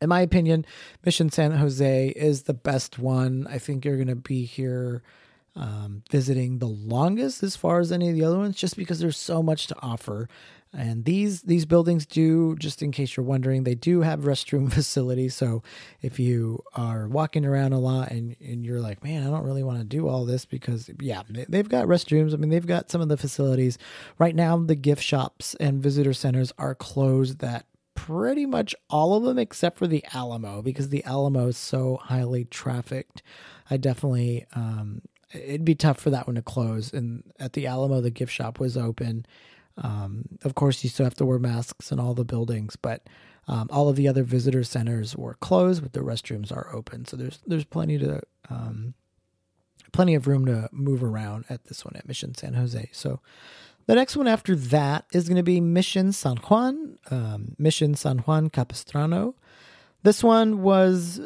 in 0.00 0.08
my 0.08 0.20
opinion, 0.20 0.64
Mission 1.04 1.30
San 1.30 1.52
Jose 1.52 2.08
is 2.08 2.42
the 2.42 2.54
best 2.54 2.98
one. 2.98 3.46
I 3.48 3.58
think 3.58 3.84
you're 3.84 3.96
going 3.96 4.08
to 4.08 4.16
be 4.16 4.44
here 4.44 5.02
um, 5.56 6.02
visiting 6.10 6.58
the 6.58 6.68
longest 6.68 7.42
as 7.42 7.56
far 7.56 7.80
as 7.80 7.92
any 7.92 8.08
of 8.08 8.14
the 8.14 8.24
other 8.24 8.38
ones, 8.38 8.56
just 8.56 8.76
because 8.76 8.98
there's 8.98 9.18
so 9.18 9.42
much 9.42 9.66
to 9.66 9.76
offer. 9.82 10.28
And 10.72 11.04
these 11.04 11.42
these 11.42 11.66
buildings 11.66 12.06
do, 12.06 12.54
just 12.54 12.80
in 12.80 12.92
case 12.92 13.16
you're 13.16 13.26
wondering, 13.26 13.64
they 13.64 13.74
do 13.74 14.02
have 14.02 14.20
restroom 14.20 14.72
facilities. 14.72 15.34
So 15.34 15.64
if 16.00 16.20
you 16.20 16.62
are 16.74 17.08
walking 17.08 17.44
around 17.44 17.72
a 17.72 17.80
lot 17.80 18.12
and, 18.12 18.36
and 18.40 18.64
you're 18.64 18.80
like, 18.80 19.02
man, 19.02 19.26
I 19.26 19.30
don't 19.30 19.44
really 19.44 19.64
want 19.64 19.80
to 19.80 19.84
do 19.84 20.08
all 20.08 20.24
this 20.24 20.44
because 20.44 20.88
yeah, 21.00 21.22
they've 21.28 21.68
got 21.68 21.88
restrooms. 21.88 22.32
I 22.32 22.36
mean, 22.36 22.50
they've 22.50 22.64
got 22.64 22.88
some 22.88 23.00
of 23.00 23.08
the 23.08 23.16
facilities. 23.16 23.78
Right 24.16 24.34
now, 24.34 24.56
the 24.58 24.76
gift 24.76 25.02
shops 25.02 25.56
and 25.56 25.82
visitor 25.82 26.12
centers 26.12 26.52
are 26.56 26.76
closed 26.76 27.40
that 27.40 27.66
pretty 28.06 28.46
much 28.46 28.74
all 28.88 29.14
of 29.14 29.24
them 29.24 29.38
except 29.38 29.78
for 29.78 29.86
the 29.86 30.04
Alamo 30.14 30.62
because 30.62 30.88
the 30.88 31.04
Alamo 31.04 31.48
is 31.48 31.56
so 31.56 31.98
highly 32.02 32.44
trafficked. 32.44 33.22
I 33.70 33.76
definitely 33.76 34.46
um, 34.54 35.02
it'd 35.32 35.64
be 35.64 35.74
tough 35.74 35.98
for 35.98 36.10
that 36.10 36.26
one 36.26 36.36
to 36.36 36.42
close. 36.42 36.92
And 36.92 37.22
at 37.38 37.52
the 37.52 37.66
Alamo, 37.66 38.00
the 38.00 38.10
gift 38.10 38.32
shop 38.32 38.58
was 38.58 38.76
open. 38.76 39.26
Um, 39.76 40.24
of 40.44 40.54
course, 40.54 40.82
you 40.82 40.90
still 40.90 41.04
have 41.04 41.14
to 41.16 41.26
wear 41.26 41.38
masks 41.38 41.92
in 41.92 42.00
all 42.00 42.14
the 42.14 42.24
buildings, 42.24 42.76
but 42.76 43.06
um, 43.48 43.68
all 43.70 43.88
of 43.88 43.96
the 43.96 44.08
other 44.08 44.22
visitor 44.22 44.64
centers 44.64 45.16
were 45.16 45.34
closed, 45.34 45.82
but 45.82 45.92
the 45.92 46.00
restrooms 46.00 46.52
are 46.52 46.74
open. 46.74 47.04
So 47.04 47.16
there's 47.16 47.38
there's 47.46 47.64
plenty 47.64 47.98
to 47.98 48.22
um, 48.48 48.94
plenty 49.92 50.14
of 50.14 50.26
room 50.26 50.46
to 50.46 50.68
move 50.72 51.02
around 51.02 51.44
at 51.48 51.64
this 51.64 51.84
one 51.84 51.96
at 51.96 52.08
Mission 52.08 52.34
San 52.34 52.54
Jose. 52.54 52.88
So 52.92 53.20
the 53.90 53.96
next 53.96 54.16
one 54.16 54.28
after 54.28 54.54
that 54.54 55.04
is 55.12 55.28
going 55.28 55.36
to 55.36 55.42
be 55.42 55.60
Mission 55.60 56.12
San 56.12 56.36
Juan, 56.36 56.96
um, 57.10 57.56
Mission 57.58 57.96
San 57.96 58.18
Juan 58.18 58.48
Capistrano. 58.48 59.34
This 60.04 60.22
one 60.22 60.62
was 60.62 61.20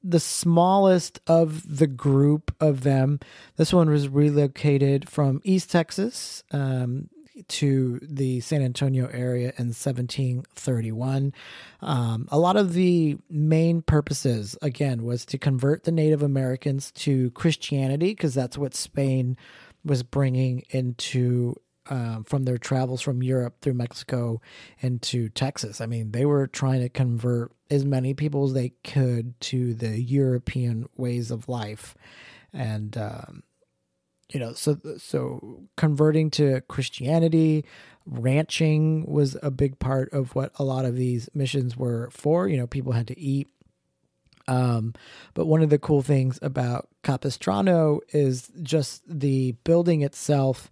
the 0.00 0.20
smallest 0.20 1.18
of 1.26 1.78
the 1.78 1.88
group 1.88 2.54
of 2.60 2.84
them. 2.84 3.18
This 3.56 3.72
one 3.72 3.90
was 3.90 4.08
relocated 4.08 5.08
from 5.08 5.40
East 5.42 5.72
Texas 5.72 6.44
um, 6.52 7.08
to 7.48 7.98
the 8.00 8.38
San 8.42 8.62
Antonio 8.62 9.08
area 9.08 9.52
in 9.58 9.74
1731. 9.74 11.34
Um, 11.80 12.28
a 12.30 12.38
lot 12.38 12.56
of 12.56 12.74
the 12.74 13.18
main 13.28 13.82
purposes, 13.82 14.56
again, 14.62 15.02
was 15.02 15.24
to 15.26 15.36
convert 15.36 15.82
the 15.82 15.90
Native 15.90 16.22
Americans 16.22 16.92
to 16.92 17.32
Christianity 17.32 18.12
because 18.12 18.34
that's 18.34 18.56
what 18.56 18.72
Spain 18.72 19.36
was 19.86 20.02
bringing 20.02 20.64
into 20.70 21.54
um, 21.88 22.24
from 22.24 22.44
their 22.44 22.58
travels 22.58 23.00
from 23.00 23.22
Europe 23.22 23.60
through 23.60 23.74
Mexico 23.74 24.40
into 24.80 25.28
Texas. 25.28 25.80
I 25.80 25.86
mean, 25.86 26.10
they 26.10 26.26
were 26.26 26.46
trying 26.46 26.80
to 26.80 26.88
convert 26.88 27.52
as 27.70 27.84
many 27.84 28.12
people 28.12 28.44
as 28.44 28.52
they 28.52 28.70
could 28.82 29.40
to 29.42 29.74
the 29.74 30.00
European 30.00 30.88
ways 30.96 31.30
of 31.30 31.48
life, 31.48 31.94
and 32.52 32.96
um, 32.96 33.42
you 34.32 34.40
know, 34.40 34.52
so 34.52 34.78
so 34.98 35.62
converting 35.76 36.30
to 36.32 36.60
Christianity, 36.62 37.64
ranching 38.04 39.06
was 39.06 39.36
a 39.42 39.50
big 39.50 39.78
part 39.78 40.12
of 40.12 40.34
what 40.34 40.52
a 40.58 40.64
lot 40.64 40.84
of 40.84 40.96
these 40.96 41.28
missions 41.34 41.76
were 41.76 42.08
for. 42.10 42.48
You 42.48 42.56
know, 42.56 42.66
people 42.66 42.92
had 42.92 43.06
to 43.08 43.18
eat. 43.18 43.48
Um, 44.48 44.94
but 45.34 45.46
one 45.46 45.62
of 45.62 45.70
the 45.70 45.78
cool 45.78 46.02
things 46.02 46.38
about 46.40 46.88
Capistrano 47.02 48.00
is 48.10 48.50
just 48.62 49.02
the 49.06 49.52
building 49.64 50.02
itself 50.02 50.70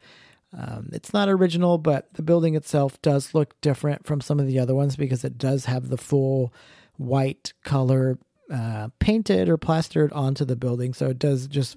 um, 0.57 0.91
it's 0.93 1.13
not 1.13 1.29
original, 1.29 1.79
but 1.79 2.13
the 2.15 2.23
building 2.23 2.55
itself 2.55 3.01
does 3.03 3.35
look 3.35 3.61
different 3.61 4.07
from 4.07 4.21
some 4.21 4.39
of 4.39 4.47
the 4.47 4.59
other 4.59 4.75
ones 4.75 4.97
because 4.97 5.25
it 5.25 5.37
does 5.37 5.65
have 5.65 5.89
the 5.89 5.97
full 5.97 6.53
white 6.97 7.53
color 7.65 8.19
uh, 8.53 8.89
painted 9.01 9.49
or 9.49 9.57
plastered 9.57 10.13
onto 10.13 10.45
the 10.45 10.57
building. 10.57 10.95
So 10.95 11.09
it 11.09 11.19
does 11.19 11.49
just 11.49 11.77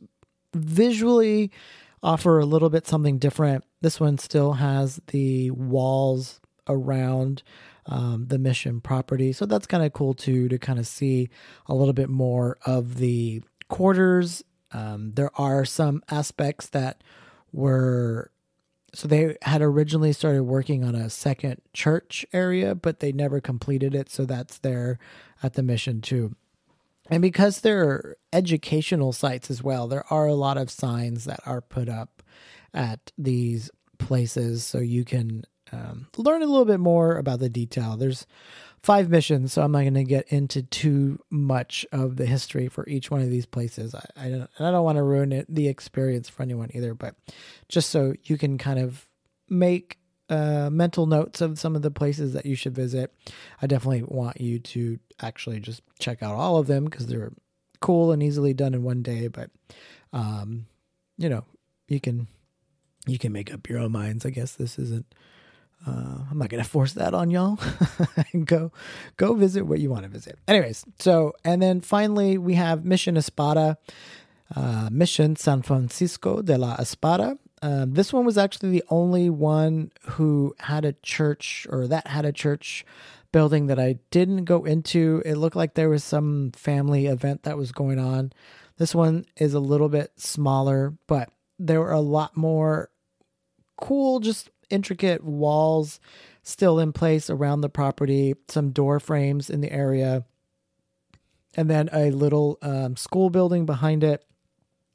visually 0.53 1.51
offer 2.03 2.39
a 2.39 2.45
little 2.45 2.69
bit 2.69 2.85
something 2.85 3.17
different. 3.17 3.63
This 3.81 3.99
one 3.99 4.17
still 4.19 4.53
has 4.53 5.01
the 5.07 5.49
walls 5.51 6.39
around 6.67 7.41
um, 7.87 8.25
the 8.27 8.37
mission 8.37 8.81
property. 8.81 9.33
So 9.33 9.45
that's 9.45 9.67
kind 9.67 9.83
of 9.83 9.93
cool 9.93 10.13
too 10.13 10.47
to 10.49 10.57
kind 10.57 10.79
of 10.79 10.87
see 10.87 11.29
a 11.67 11.73
little 11.73 11.93
bit 11.93 12.09
more 12.09 12.57
of 12.65 12.97
the 12.97 13.41
quarters. 13.69 14.43
Um, 14.71 15.13
there 15.13 15.31
are 15.39 15.65
some 15.65 16.03
aspects 16.09 16.67
that 16.69 17.03
were 17.51 18.31
so 18.93 19.07
they 19.07 19.35
had 19.41 19.61
originally 19.61 20.13
started 20.13 20.43
working 20.43 20.83
on 20.83 20.95
a 20.95 21.09
second 21.09 21.61
church 21.73 22.25
area, 22.33 22.73
but 22.73 22.99
they 22.99 23.11
never 23.11 23.39
completed 23.39 23.93
it. 23.93 24.09
So 24.09 24.25
that's 24.25 24.57
there 24.59 24.97
at 25.43 25.53
the 25.53 25.61
mission 25.61 26.01
too. 26.01 26.35
And 27.09 27.21
because 27.21 27.61
they're 27.61 28.15
educational 28.33 29.13
sites 29.13 29.51
as 29.51 29.61
well, 29.61 29.87
there 29.87 30.05
are 30.11 30.27
a 30.27 30.33
lot 30.33 30.57
of 30.57 30.71
signs 30.71 31.25
that 31.25 31.41
are 31.45 31.61
put 31.61 31.89
up 31.89 32.23
at 32.73 33.11
these 33.17 33.69
places 33.97 34.63
so 34.63 34.79
you 34.79 35.05
can 35.05 35.43
um, 35.71 36.07
learn 36.17 36.41
a 36.41 36.47
little 36.47 36.65
bit 36.65 36.79
more 36.79 37.17
about 37.17 37.39
the 37.39 37.49
detail. 37.49 37.97
There's 37.97 38.25
five 38.83 39.09
missions, 39.09 39.53
so 39.53 39.61
I'm 39.61 39.71
not 39.71 39.81
going 39.81 39.93
to 39.95 40.03
get 40.03 40.27
into 40.29 40.61
too 40.61 41.19
much 41.29 41.85
of 41.91 42.15
the 42.15 42.25
history 42.25 42.67
for 42.67 42.87
each 42.87 43.11
one 43.11 43.21
of 43.21 43.29
these 43.29 43.45
places. 43.45 43.93
I, 43.95 44.05
I 44.15 44.29
don't, 44.29 44.49
I 44.59 44.71
don't 44.71 44.83
want 44.83 44.97
to 44.97 45.03
ruin 45.03 45.31
it, 45.31 45.45
the 45.49 45.67
experience 45.67 46.29
for 46.29 46.43
anyone 46.43 46.69
either, 46.73 46.93
but 46.93 47.15
just 47.67 47.89
so 47.89 48.13
you 48.23 48.37
can 48.37 48.57
kind 48.57 48.79
of 48.79 49.07
make 49.49 49.97
uh, 50.29 50.69
mental 50.71 51.05
notes 51.05 51.41
of 51.41 51.59
some 51.59 51.75
of 51.75 51.81
the 51.81 51.91
places 51.91 52.33
that 52.33 52.45
you 52.45 52.55
should 52.55 52.75
visit. 52.75 53.13
I 53.61 53.67
definitely 53.67 54.03
want 54.03 54.41
you 54.41 54.59
to 54.59 54.99
actually 55.21 55.59
just 55.59 55.81
check 55.99 56.21
out 56.21 56.35
all 56.35 56.57
of 56.57 56.67
them 56.67 56.85
because 56.85 57.07
they're 57.07 57.31
cool 57.79 58.11
and 58.11 58.21
easily 58.21 58.53
done 58.53 58.73
in 58.73 58.83
one 58.83 59.01
day. 59.01 59.27
But, 59.27 59.49
um, 60.11 60.65
you 61.17 61.29
know, 61.29 61.45
you 61.87 61.99
can 61.99 62.27
you 63.05 63.17
can 63.17 63.31
make 63.31 63.53
up 63.53 63.69
your 63.69 63.79
own 63.79 63.91
minds. 63.91 64.25
I 64.25 64.29
guess 64.29 64.53
this 64.53 64.77
isn't 64.77 65.05
uh, 65.85 66.19
I'm 66.29 66.37
not 66.37 66.49
gonna 66.49 66.63
force 66.77 66.93
that 66.93 67.13
on 67.13 67.29
y'all. 67.31 67.59
go, 68.45 68.71
go 69.17 69.33
visit 69.33 69.65
what 69.65 69.79
you 69.79 69.89
want 69.89 70.03
to 70.03 70.09
visit. 70.09 70.37
Anyways, 70.47 70.85
so 70.99 71.33
and 71.43 71.61
then 71.61 71.81
finally 71.81 72.37
we 72.37 72.55
have 72.55 72.85
Mission 72.85 73.17
Espada, 73.17 73.77
uh, 74.55 74.89
Mission 74.91 75.35
San 75.35 75.61
Francisco 75.61 76.41
de 76.41 76.57
la 76.57 76.75
Espada. 76.75 77.37
Um, 77.61 77.93
this 77.93 78.13
one 78.13 78.25
was 78.25 78.37
actually 78.37 78.69
the 78.69 78.83
only 78.89 79.29
one 79.29 79.91
who 80.03 80.55
had 80.59 80.85
a 80.85 80.93
church 80.93 81.65
or 81.69 81.87
that 81.87 82.07
had 82.07 82.23
a 82.23 82.31
church 82.31 82.85
building 83.31 83.67
that 83.67 83.79
I 83.79 83.97
didn't 84.11 84.45
go 84.45 84.63
into. 84.63 85.21
It 85.25 85.35
looked 85.35 85.55
like 85.55 85.73
there 85.73 85.89
was 85.89 86.03
some 86.03 86.51
family 86.51 87.07
event 87.07 87.43
that 87.43 87.57
was 87.57 87.71
going 87.71 87.99
on. 87.99 88.31
This 88.77 88.93
one 88.93 89.25
is 89.35 89.53
a 89.53 89.59
little 89.59 89.89
bit 89.89 90.11
smaller, 90.17 90.93
but 91.07 91.29
there 91.57 91.79
were 91.79 91.91
a 91.91 91.99
lot 91.99 92.37
more 92.37 92.89
cool, 93.81 94.19
just 94.19 94.49
intricate 94.69 95.23
walls 95.23 95.99
still 96.43 96.79
in 96.79 96.93
place 96.93 97.29
around 97.29 97.61
the 97.61 97.69
property, 97.69 98.35
some 98.47 98.71
door 98.71 98.99
frames 98.99 99.49
in 99.49 99.61
the 99.61 99.71
area, 99.71 100.25
and 101.55 101.69
then 101.69 101.89
a 101.91 102.11
little 102.11 102.57
um, 102.61 102.95
school 102.95 103.29
building 103.29 103.65
behind 103.65 104.03
it. 104.03 104.23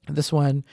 This 0.09 0.33
one 0.33 0.65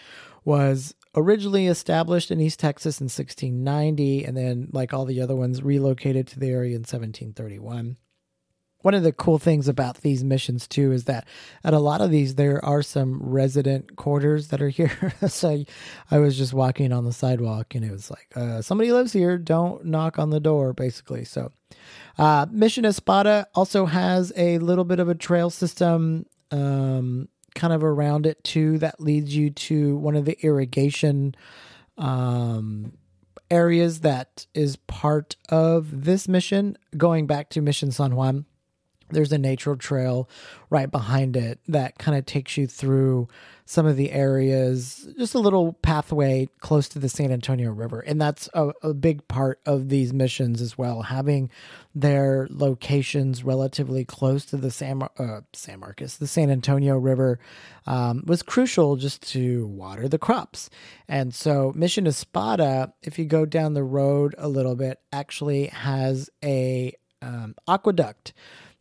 was 0.46 0.96
originally 1.16 1.68
established 1.68 2.32
in 2.32 2.40
East 2.40 2.60
Texas 2.60 3.00
in 3.00 3.06
1690, 3.06 4.26
and 4.26 4.38
then, 4.38 4.70
like 4.72 4.94
all 4.94 5.06
the 5.06 5.22
other 5.22 5.36
ones, 5.36 5.62
relocated 5.62 6.28
to 6.28 6.40
the 6.40 6.50
area 6.50 6.76
in 6.76 6.82
1731 6.82 7.98
one 8.82 8.94
of 8.94 9.04
the 9.04 9.12
cool 9.12 9.40
things 9.40 9.68
about 9.68 9.98
these 9.98 10.24
missions 10.24 10.68
too 10.68 10.92
is 10.92 11.04
that 11.06 11.28
at 11.64 11.74
a 11.74 11.80
lot 11.80 12.02
of 12.02 12.12
these 12.12 12.36
there 12.36 12.64
are 12.64 12.82
some 12.82 13.22
resident 13.22 13.96
quarters 13.98 14.50
that 14.50 14.62
are 14.62 14.70
here. 14.70 15.14
So 15.28 15.64
i 16.10 16.18
was 16.18 16.38
just 16.38 16.54
walking 16.54 16.92
on 16.92 17.06
the 17.06 17.14
sidewalk 17.14 17.76
and 17.76 17.84
it 17.86 17.92
was 17.92 18.10
like 18.10 18.30
uh, 18.36 18.62
somebody 18.62 18.92
lives 18.92 19.14
here. 19.14 19.38
Don't 19.38 19.86
knock 19.86 20.18
on 20.18 20.30
the 20.30 20.40
door 20.40 20.74
basically. 20.74 21.26
So 21.26 21.52
uh, 22.18 22.46
mission 22.52 22.86
espada 22.86 23.48
also 23.54 23.86
has 23.86 24.32
a 24.36 24.58
little 24.60 24.86
bit 24.86 25.00
of 25.00 25.10
a 25.10 25.16
trail 25.16 25.50
system 25.50 26.26
um, 26.52 27.28
kind 27.56 27.74
of 27.74 27.84
around 27.84 28.26
it 28.26 28.44
too 28.44 28.78
that 28.80 29.02
leads 29.02 29.36
you 29.36 29.50
to 29.50 29.98
one 29.98 30.16
of 30.16 30.26
the 30.26 30.38
irrigation 30.42 31.36
um, 31.98 32.94
areas 33.52 34.02
that 34.02 34.46
is 34.54 34.78
part 34.78 35.36
of 35.50 36.06
this 36.06 36.28
mission. 36.28 36.78
Going 36.96 37.28
back 37.28 37.50
to 37.52 37.62
mission 37.62 37.92
san 37.92 38.16
juan 38.16 38.46
there's 39.10 39.32
a 39.32 39.38
natural 39.38 39.76
trail 39.76 40.30
right 40.70 40.90
behind 40.92 41.36
it 41.36 41.60
that 41.68 41.98
kind 41.98 42.18
of 42.18 42.26
takes 42.26 42.58
you 42.58 42.68
through 42.68 43.28
some 43.70 43.86
of 43.86 43.98
the 43.98 44.12
areas, 44.12 45.08
just 45.16 45.36
a 45.36 45.40
little 45.40 45.74
pathway 45.74 46.50
close 46.60 46.90
to 46.90 46.98
the 46.98 47.08
San 47.08 47.32
Antonio 47.32 47.72
River. 47.72 48.00
And 48.00 48.20
that's 48.20 48.50
a, 48.56 48.72
a 48.82 48.96
big 48.96 49.28
part 49.28 49.60
of 49.64 49.90
these 49.90 50.12
missions 50.12 50.60
as 50.60 50.76
well, 50.76 51.04
having 51.04 51.52
their 51.94 52.48
locations 52.50 53.44
relatively 53.44 54.04
close 54.04 54.44
to 54.46 54.58
the 54.58 54.72
San, 54.72 55.04
uh, 55.20 55.42
San 55.54 55.82
Marcos, 55.82 56.18
the 56.18 56.26
San 56.26 56.50
Antonio 56.50 56.98
River, 56.98 57.40
um, 57.86 58.24
was 58.26 58.42
crucial 58.42 58.96
just 58.96 59.22
to 59.34 59.68
water 59.68 60.08
the 60.08 60.18
crops. 60.18 60.72
And 61.08 61.32
so 61.32 61.72
Mission 61.76 62.08
Espada, 62.08 62.94
if 63.04 63.20
you 63.20 63.26
go 63.26 63.46
down 63.46 63.76
the 63.76 63.84
road 63.84 64.34
a 64.40 64.48
little 64.48 64.76
bit, 64.76 65.00
actually 65.14 65.68
has 65.68 66.28
a 66.44 66.94
um, 67.22 67.54
aqueduct 67.68 68.34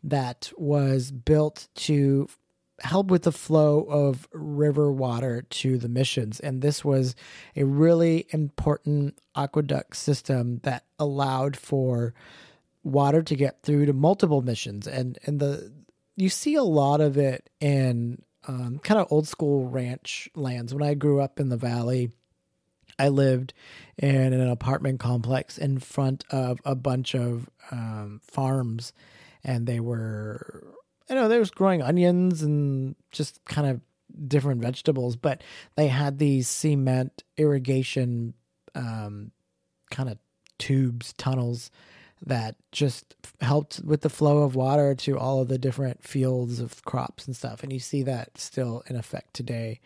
that 0.03 0.53
was 0.57 1.11
built 1.11 1.69
to 1.75 2.29
help 2.81 3.11
with 3.11 3.23
the 3.23 3.33
flow 3.33 3.83
of 3.83 4.29
river 4.33 4.93
water 4.93 5.43
to 5.43 5.79
the 5.79 5.89
missions. 5.89 6.39
And 6.41 6.63
this 6.63 6.85
was 6.85 7.17
a 7.57 7.65
really 7.65 8.27
important 8.31 9.19
aqueduct 9.35 9.97
system 9.97 10.61
that 10.63 10.85
allowed 10.99 11.57
for 11.57 12.15
water 12.85 13.23
to 13.23 13.35
get 13.35 13.63
through 13.63 13.87
to 13.87 13.93
multiple 13.93 14.43
missions. 14.43 14.87
And 14.87 15.19
and 15.25 15.41
the 15.41 15.73
you 16.17 16.29
see 16.29 16.55
a 16.55 16.63
lot 16.63 17.01
of 17.01 17.17
it 17.17 17.51
in 17.61 18.23
um, 18.47 18.81
kind 18.83 19.01
of 19.01 19.09
old 19.11 19.29
school 19.29 19.69
ranch 19.69 20.29
lands. 20.35 20.73
When 20.73 20.83
I 20.83 20.95
grew 20.95 21.21
up 21.21 21.39
in 21.39 21.49
the 21.49 21.57
valley, 21.57 22.11
I 22.99 23.09
lived 23.09 23.55
in 23.97 24.33
an 24.33 24.49
apartment 24.49 25.01
complex 25.01 25.59
in 25.59 25.79
front 25.79 26.25
of 26.31 26.61
a 26.65 26.75
bunch 26.75 27.15
of 27.15 27.49
um, 27.71 28.21
farms 28.25 28.93
and 29.49 29.67
they 29.67 29.81
were 29.81 30.63
I 31.11 31.15
know 31.15 31.27
they 31.27 31.39
was 31.39 31.51
growing 31.51 31.81
onions 31.81 32.43
and 32.43 32.95
just 33.11 33.43
kind 33.47 33.67
of 33.67 33.81
different 34.29 34.61
vegetables, 34.61 35.17
but 35.17 35.43
they 35.75 35.89
had 35.89 36.19
these 36.19 36.47
cement 36.47 37.25
irrigation 37.39 38.35
um, 38.75 39.33
kind 39.91 40.11
of 40.11 40.19
tubes, 40.59 41.15
tunnels 41.15 41.71
that 42.27 42.57
just 42.73 43.15
helped 43.41 43.81
with 43.83 44.03
the 44.03 44.11
flow 44.11 44.43
of 44.43 44.55
water 44.55 44.95
to 44.97 45.19
all 45.19 45.41
of 45.41 45.49
the 45.49 45.57
different 45.57 46.03
fields 46.03 46.61
of 46.61 46.85
crops 46.85 47.27
and 47.27 47.35
stuff. 47.35 47.63
And 47.63 47.73
you 47.73 47.79
see 47.79 48.03
that 48.03 48.37
still 48.37 48.83
in 48.87 48.97
effect 48.97 49.33
today. 49.33 49.81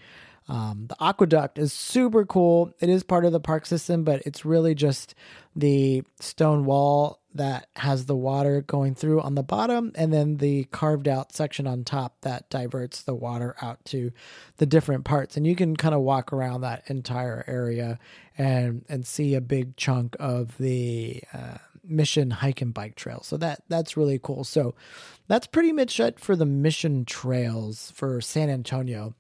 Um, 0.49 0.87
the 0.89 0.97
aqueduct 1.03 1.59
is 1.59 1.73
super 1.73 2.27
cool. 2.27 2.73
It 2.81 2.89
is 2.89 3.03
part 3.03 3.25
of 3.25 3.33
the 3.33 3.41
park 3.41 3.65
system, 3.67 4.05
but 4.05 4.23
it's 4.27 4.45
really 4.45 4.75
just 4.75 5.15
the 5.55 6.03
stone 6.21 6.65
wall 6.65 7.21
that 7.35 7.69
has 7.77 8.07
the 8.07 8.17
water 8.17 8.61
going 8.61 8.95
through 8.95 9.21
on 9.21 9.35
the 9.35 9.43
bottom, 9.43 9.93
and 9.95 10.13
then 10.13 10.37
the 10.37 10.65
carved 10.65 11.09
out 11.09 11.33
section 11.33 11.67
on 11.67 11.85
top 11.85 12.21
that 12.23 12.51
diverts 12.51 13.03
the 13.03 13.15
water 13.15 13.57
out 13.63 13.83
to 13.87 14.13
the 14.59 14.67
different 14.67 15.05
parts. 15.05 15.37
And 15.37 15.47
you 15.47 15.57
can 15.57 15.77
kind 15.77 15.95
of 15.95 16.03
walk 16.03 16.33
around 16.33 16.61
that 16.61 16.83
entire 16.89 17.45
area 17.47 17.99
and 18.37 18.85
and 18.89 19.07
see 19.07 19.35
a 19.35 19.41
big 19.41 19.77
chunk 19.77 20.17
of 20.21 20.59
the 20.59 21.23
uh, 21.33 21.59
mission 21.85 22.31
hike 22.31 22.61
and 22.61 22.75
bike 22.75 22.97
trail. 22.97 23.23
So 23.23 23.37
that 23.39 23.63
that's 23.69 23.97
really 23.97 24.19
cool. 24.23 24.45
So 24.45 24.75
that's 25.29 25.47
pretty 25.47 25.73
much 25.73 25.99
it 26.01 26.21
for 26.21 26.37
the 26.37 26.47
mission 26.47 27.05
trails 27.05 27.93
for 27.95 28.21
San 28.21 28.51
Antonio 28.51 29.15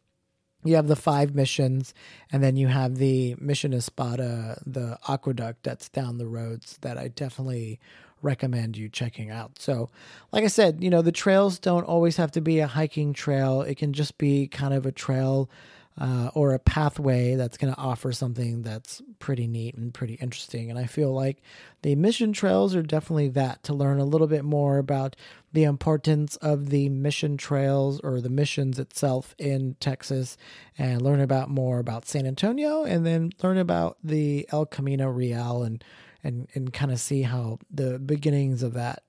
you 0.64 0.76
have 0.76 0.88
the 0.88 0.96
five 0.96 1.34
missions, 1.34 1.94
and 2.30 2.42
then 2.42 2.56
you 2.56 2.68
have 2.68 2.96
the 2.96 3.36
mission 3.38 3.72
Espada, 3.74 4.60
the 4.64 4.98
aqueduct 5.08 5.64
that's 5.64 5.88
down 5.88 6.18
the 6.18 6.26
roads 6.26 6.78
that 6.82 6.96
I 6.96 7.08
definitely 7.08 7.80
recommend 8.22 8.76
you 8.76 8.88
checking 8.88 9.30
out. 9.30 9.58
So, 9.58 9.90
like 10.30 10.44
I 10.44 10.48
said, 10.48 10.82
you 10.82 10.90
know, 10.90 11.02
the 11.02 11.12
trails 11.12 11.58
don't 11.58 11.84
always 11.84 12.16
have 12.16 12.30
to 12.32 12.40
be 12.40 12.60
a 12.60 12.68
hiking 12.68 13.12
trail, 13.12 13.62
it 13.62 13.76
can 13.76 13.92
just 13.92 14.18
be 14.18 14.46
kind 14.46 14.72
of 14.72 14.86
a 14.86 14.92
trail 14.92 15.50
uh, 16.00 16.30
or 16.34 16.54
a 16.54 16.58
pathway 16.58 17.34
that's 17.34 17.58
going 17.58 17.72
to 17.72 17.78
offer 17.78 18.12
something 18.12 18.62
that's 18.62 19.02
pretty 19.18 19.46
neat 19.46 19.74
and 19.74 19.92
pretty 19.92 20.14
interesting. 20.14 20.70
And 20.70 20.78
I 20.78 20.86
feel 20.86 21.12
like 21.12 21.42
the 21.82 21.94
mission 21.96 22.32
trails 22.32 22.74
are 22.74 22.82
definitely 22.82 23.28
that 23.30 23.62
to 23.64 23.74
learn 23.74 23.98
a 23.98 24.04
little 24.04 24.26
bit 24.26 24.44
more 24.44 24.78
about 24.78 25.16
the 25.52 25.64
importance 25.64 26.36
of 26.36 26.70
the 26.70 26.88
mission 26.88 27.36
trails 27.36 28.00
or 28.00 28.20
the 28.20 28.30
missions 28.30 28.78
itself 28.78 29.34
in 29.38 29.76
Texas 29.80 30.36
and 30.78 31.02
learn 31.02 31.20
about 31.20 31.50
more 31.50 31.78
about 31.78 32.06
San 32.06 32.26
Antonio 32.26 32.84
and 32.84 33.04
then 33.04 33.30
learn 33.42 33.58
about 33.58 33.98
the 34.02 34.48
El 34.50 34.64
Camino 34.64 35.08
Real 35.08 35.62
and 35.62 35.84
and 36.24 36.48
and 36.54 36.72
kind 36.72 36.92
of 36.92 37.00
see 37.00 37.22
how 37.22 37.58
the 37.70 37.98
beginnings 37.98 38.62
of 38.62 38.74
that 38.74 39.02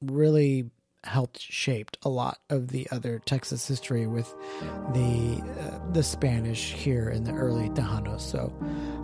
really 0.00 0.70
helped 1.04 1.40
shaped 1.40 1.98
a 2.02 2.08
lot 2.08 2.38
of 2.50 2.68
the 2.68 2.86
other 2.90 3.20
Texas 3.24 3.66
history 3.66 4.06
with 4.06 4.34
the 4.92 5.42
uh, 5.60 5.92
the 5.92 6.02
Spanish 6.02 6.72
here 6.72 7.08
in 7.08 7.24
the 7.24 7.32
early 7.32 7.68
Tejanos. 7.70 8.20
So 8.20 8.52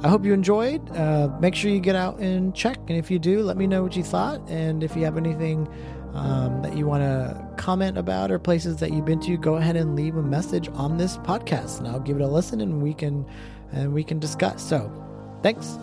I 0.02 0.08
hope 0.08 0.24
you 0.24 0.32
enjoyed. 0.32 0.90
Uh, 0.96 1.28
make 1.40 1.54
sure 1.54 1.70
you 1.70 1.80
get 1.80 1.96
out 1.96 2.18
and 2.18 2.54
check, 2.54 2.78
and 2.88 2.98
if 2.98 3.10
you 3.10 3.18
do, 3.18 3.42
let 3.42 3.56
me 3.56 3.66
know 3.66 3.82
what 3.82 3.96
you 3.96 4.04
thought. 4.04 4.40
And 4.48 4.82
if 4.82 4.96
you 4.96 5.04
have 5.04 5.16
anything 5.16 5.68
um, 6.14 6.62
that 6.62 6.76
you 6.76 6.86
want 6.86 7.02
to 7.02 7.48
comment 7.56 7.98
about 7.98 8.30
or 8.30 8.38
places 8.38 8.76
that 8.78 8.92
you've 8.92 9.04
been 9.04 9.20
to, 9.20 9.36
go 9.36 9.56
ahead 9.56 9.76
and 9.76 9.94
leave 9.94 10.16
a 10.16 10.22
message 10.22 10.68
on 10.70 10.96
this 10.96 11.16
podcast, 11.18 11.78
and 11.78 11.88
I'll 11.88 12.00
give 12.00 12.16
it 12.16 12.22
a 12.22 12.28
listen, 12.28 12.60
and 12.60 12.82
we 12.82 12.94
can 12.94 13.26
and 13.72 13.92
we 13.92 14.02
can 14.04 14.18
discuss. 14.18 14.62
So, 14.62 14.90
thanks. 15.42 15.76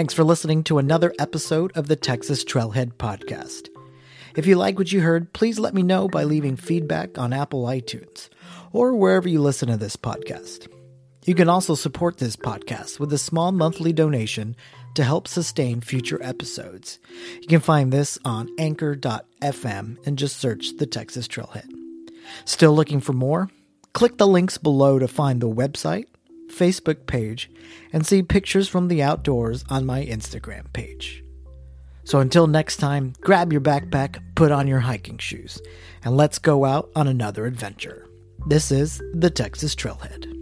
Thanks 0.00 0.14
for 0.14 0.24
listening 0.24 0.64
to 0.64 0.78
another 0.78 1.12
episode 1.18 1.76
of 1.76 1.86
the 1.86 1.94
Texas 1.94 2.42
Trailhead 2.42 2.94
Podcast. 2.94 3.68
If 4.34 4.46
you 4.46 4.56
like 4.56 4.78
what 4.78 4.90
you 4.90 5.02
heard, 5.02 5.34
please 5.34 5.58
let 5.58 5.74
me 5.74 5.82
know 5.82 6.08
by 6.08 6.24
leaving 6.24 6.56
feedback 6.56 7.18
on 7.18 7.34
Apple 7.34 7.64
iTunes 7.64 8.30
or 8.72 8.94
wherever 8.94 9.28
you 9.28 9.42
listen 9.42 9.68
to 9.68 9.76
this 9.76 9.96
podcast. 9.96 10.68
You 11.26 11.34
can 11.34 11.50
also 11.50 11.74
support 11.74 12.16
this 12.16 12.34
podcast 12.34 12.98
with 12.98 13.12
a 13.12 13.18
small 13.18 13.52
monthly 13.52 13.92
donation 13.92 14.56
to 14.94 15.04
help 15.04 15.28
sustain 15.28 15.82
future 15.82 16.18
episodes. 16.22 16.98
You 17.42 17.46
can 17.46 17.60
find 17.60 17.92
this 17.92 18.18
on 18.24 18.48
anchor.fm 18.56 20.06
and 20.06 20.16
just 20.16 20.38
search 20.38 20.78
the 20.78 20.86
Texas 20.86 21.28
Trailhead. 21.28 21.68
Still 22.46 22.72
looking 22.72 23.00
for 23.00 23.12
more? 23.12 23.50
Click 23.92 24.16
the 24.16 24.26
links 24.26 24.56
below 24.56 24.98
to 24.98 25.06
find 25.06 25.42
the 25.42 25.50
website, 25.50 26.06
Facebook 26.50 27.06
page 27.06 27.50
and 27.92 28.06
see 28.06 28.22
pictures 28.22 28.68
from 28.68 28.88
the 28.88 29.02
outdoors 29.02 29.64
on 29.70 29.86
my 29.86 30.04
Instagram 30.04 30.72
page. 30.72 31.24
So 32.04 32.18
until 32.18 32.46
next 32.46 32.78
time, 32.78 33.12
grab 33.20 33.52
your 33.52 33.60
backpack, 33.60 34.20
put 34.34 34.50
on 34.50 34.66
your 34.66 34.80
hiking 34.80 35.18
shoes, 35.18 35.60
and 36.02 36.16
let's 36.16 36.38
go 36.38 36.64
out 36.64 36.90
on 36.96 37.06
another 37.06 37.46
adventure. 37.46 38.08
This 38.46 38.72
is 38.72 39.02
the 39.14 39.30
Texas 39.30 39.74
Trailhead. 39.74 40.39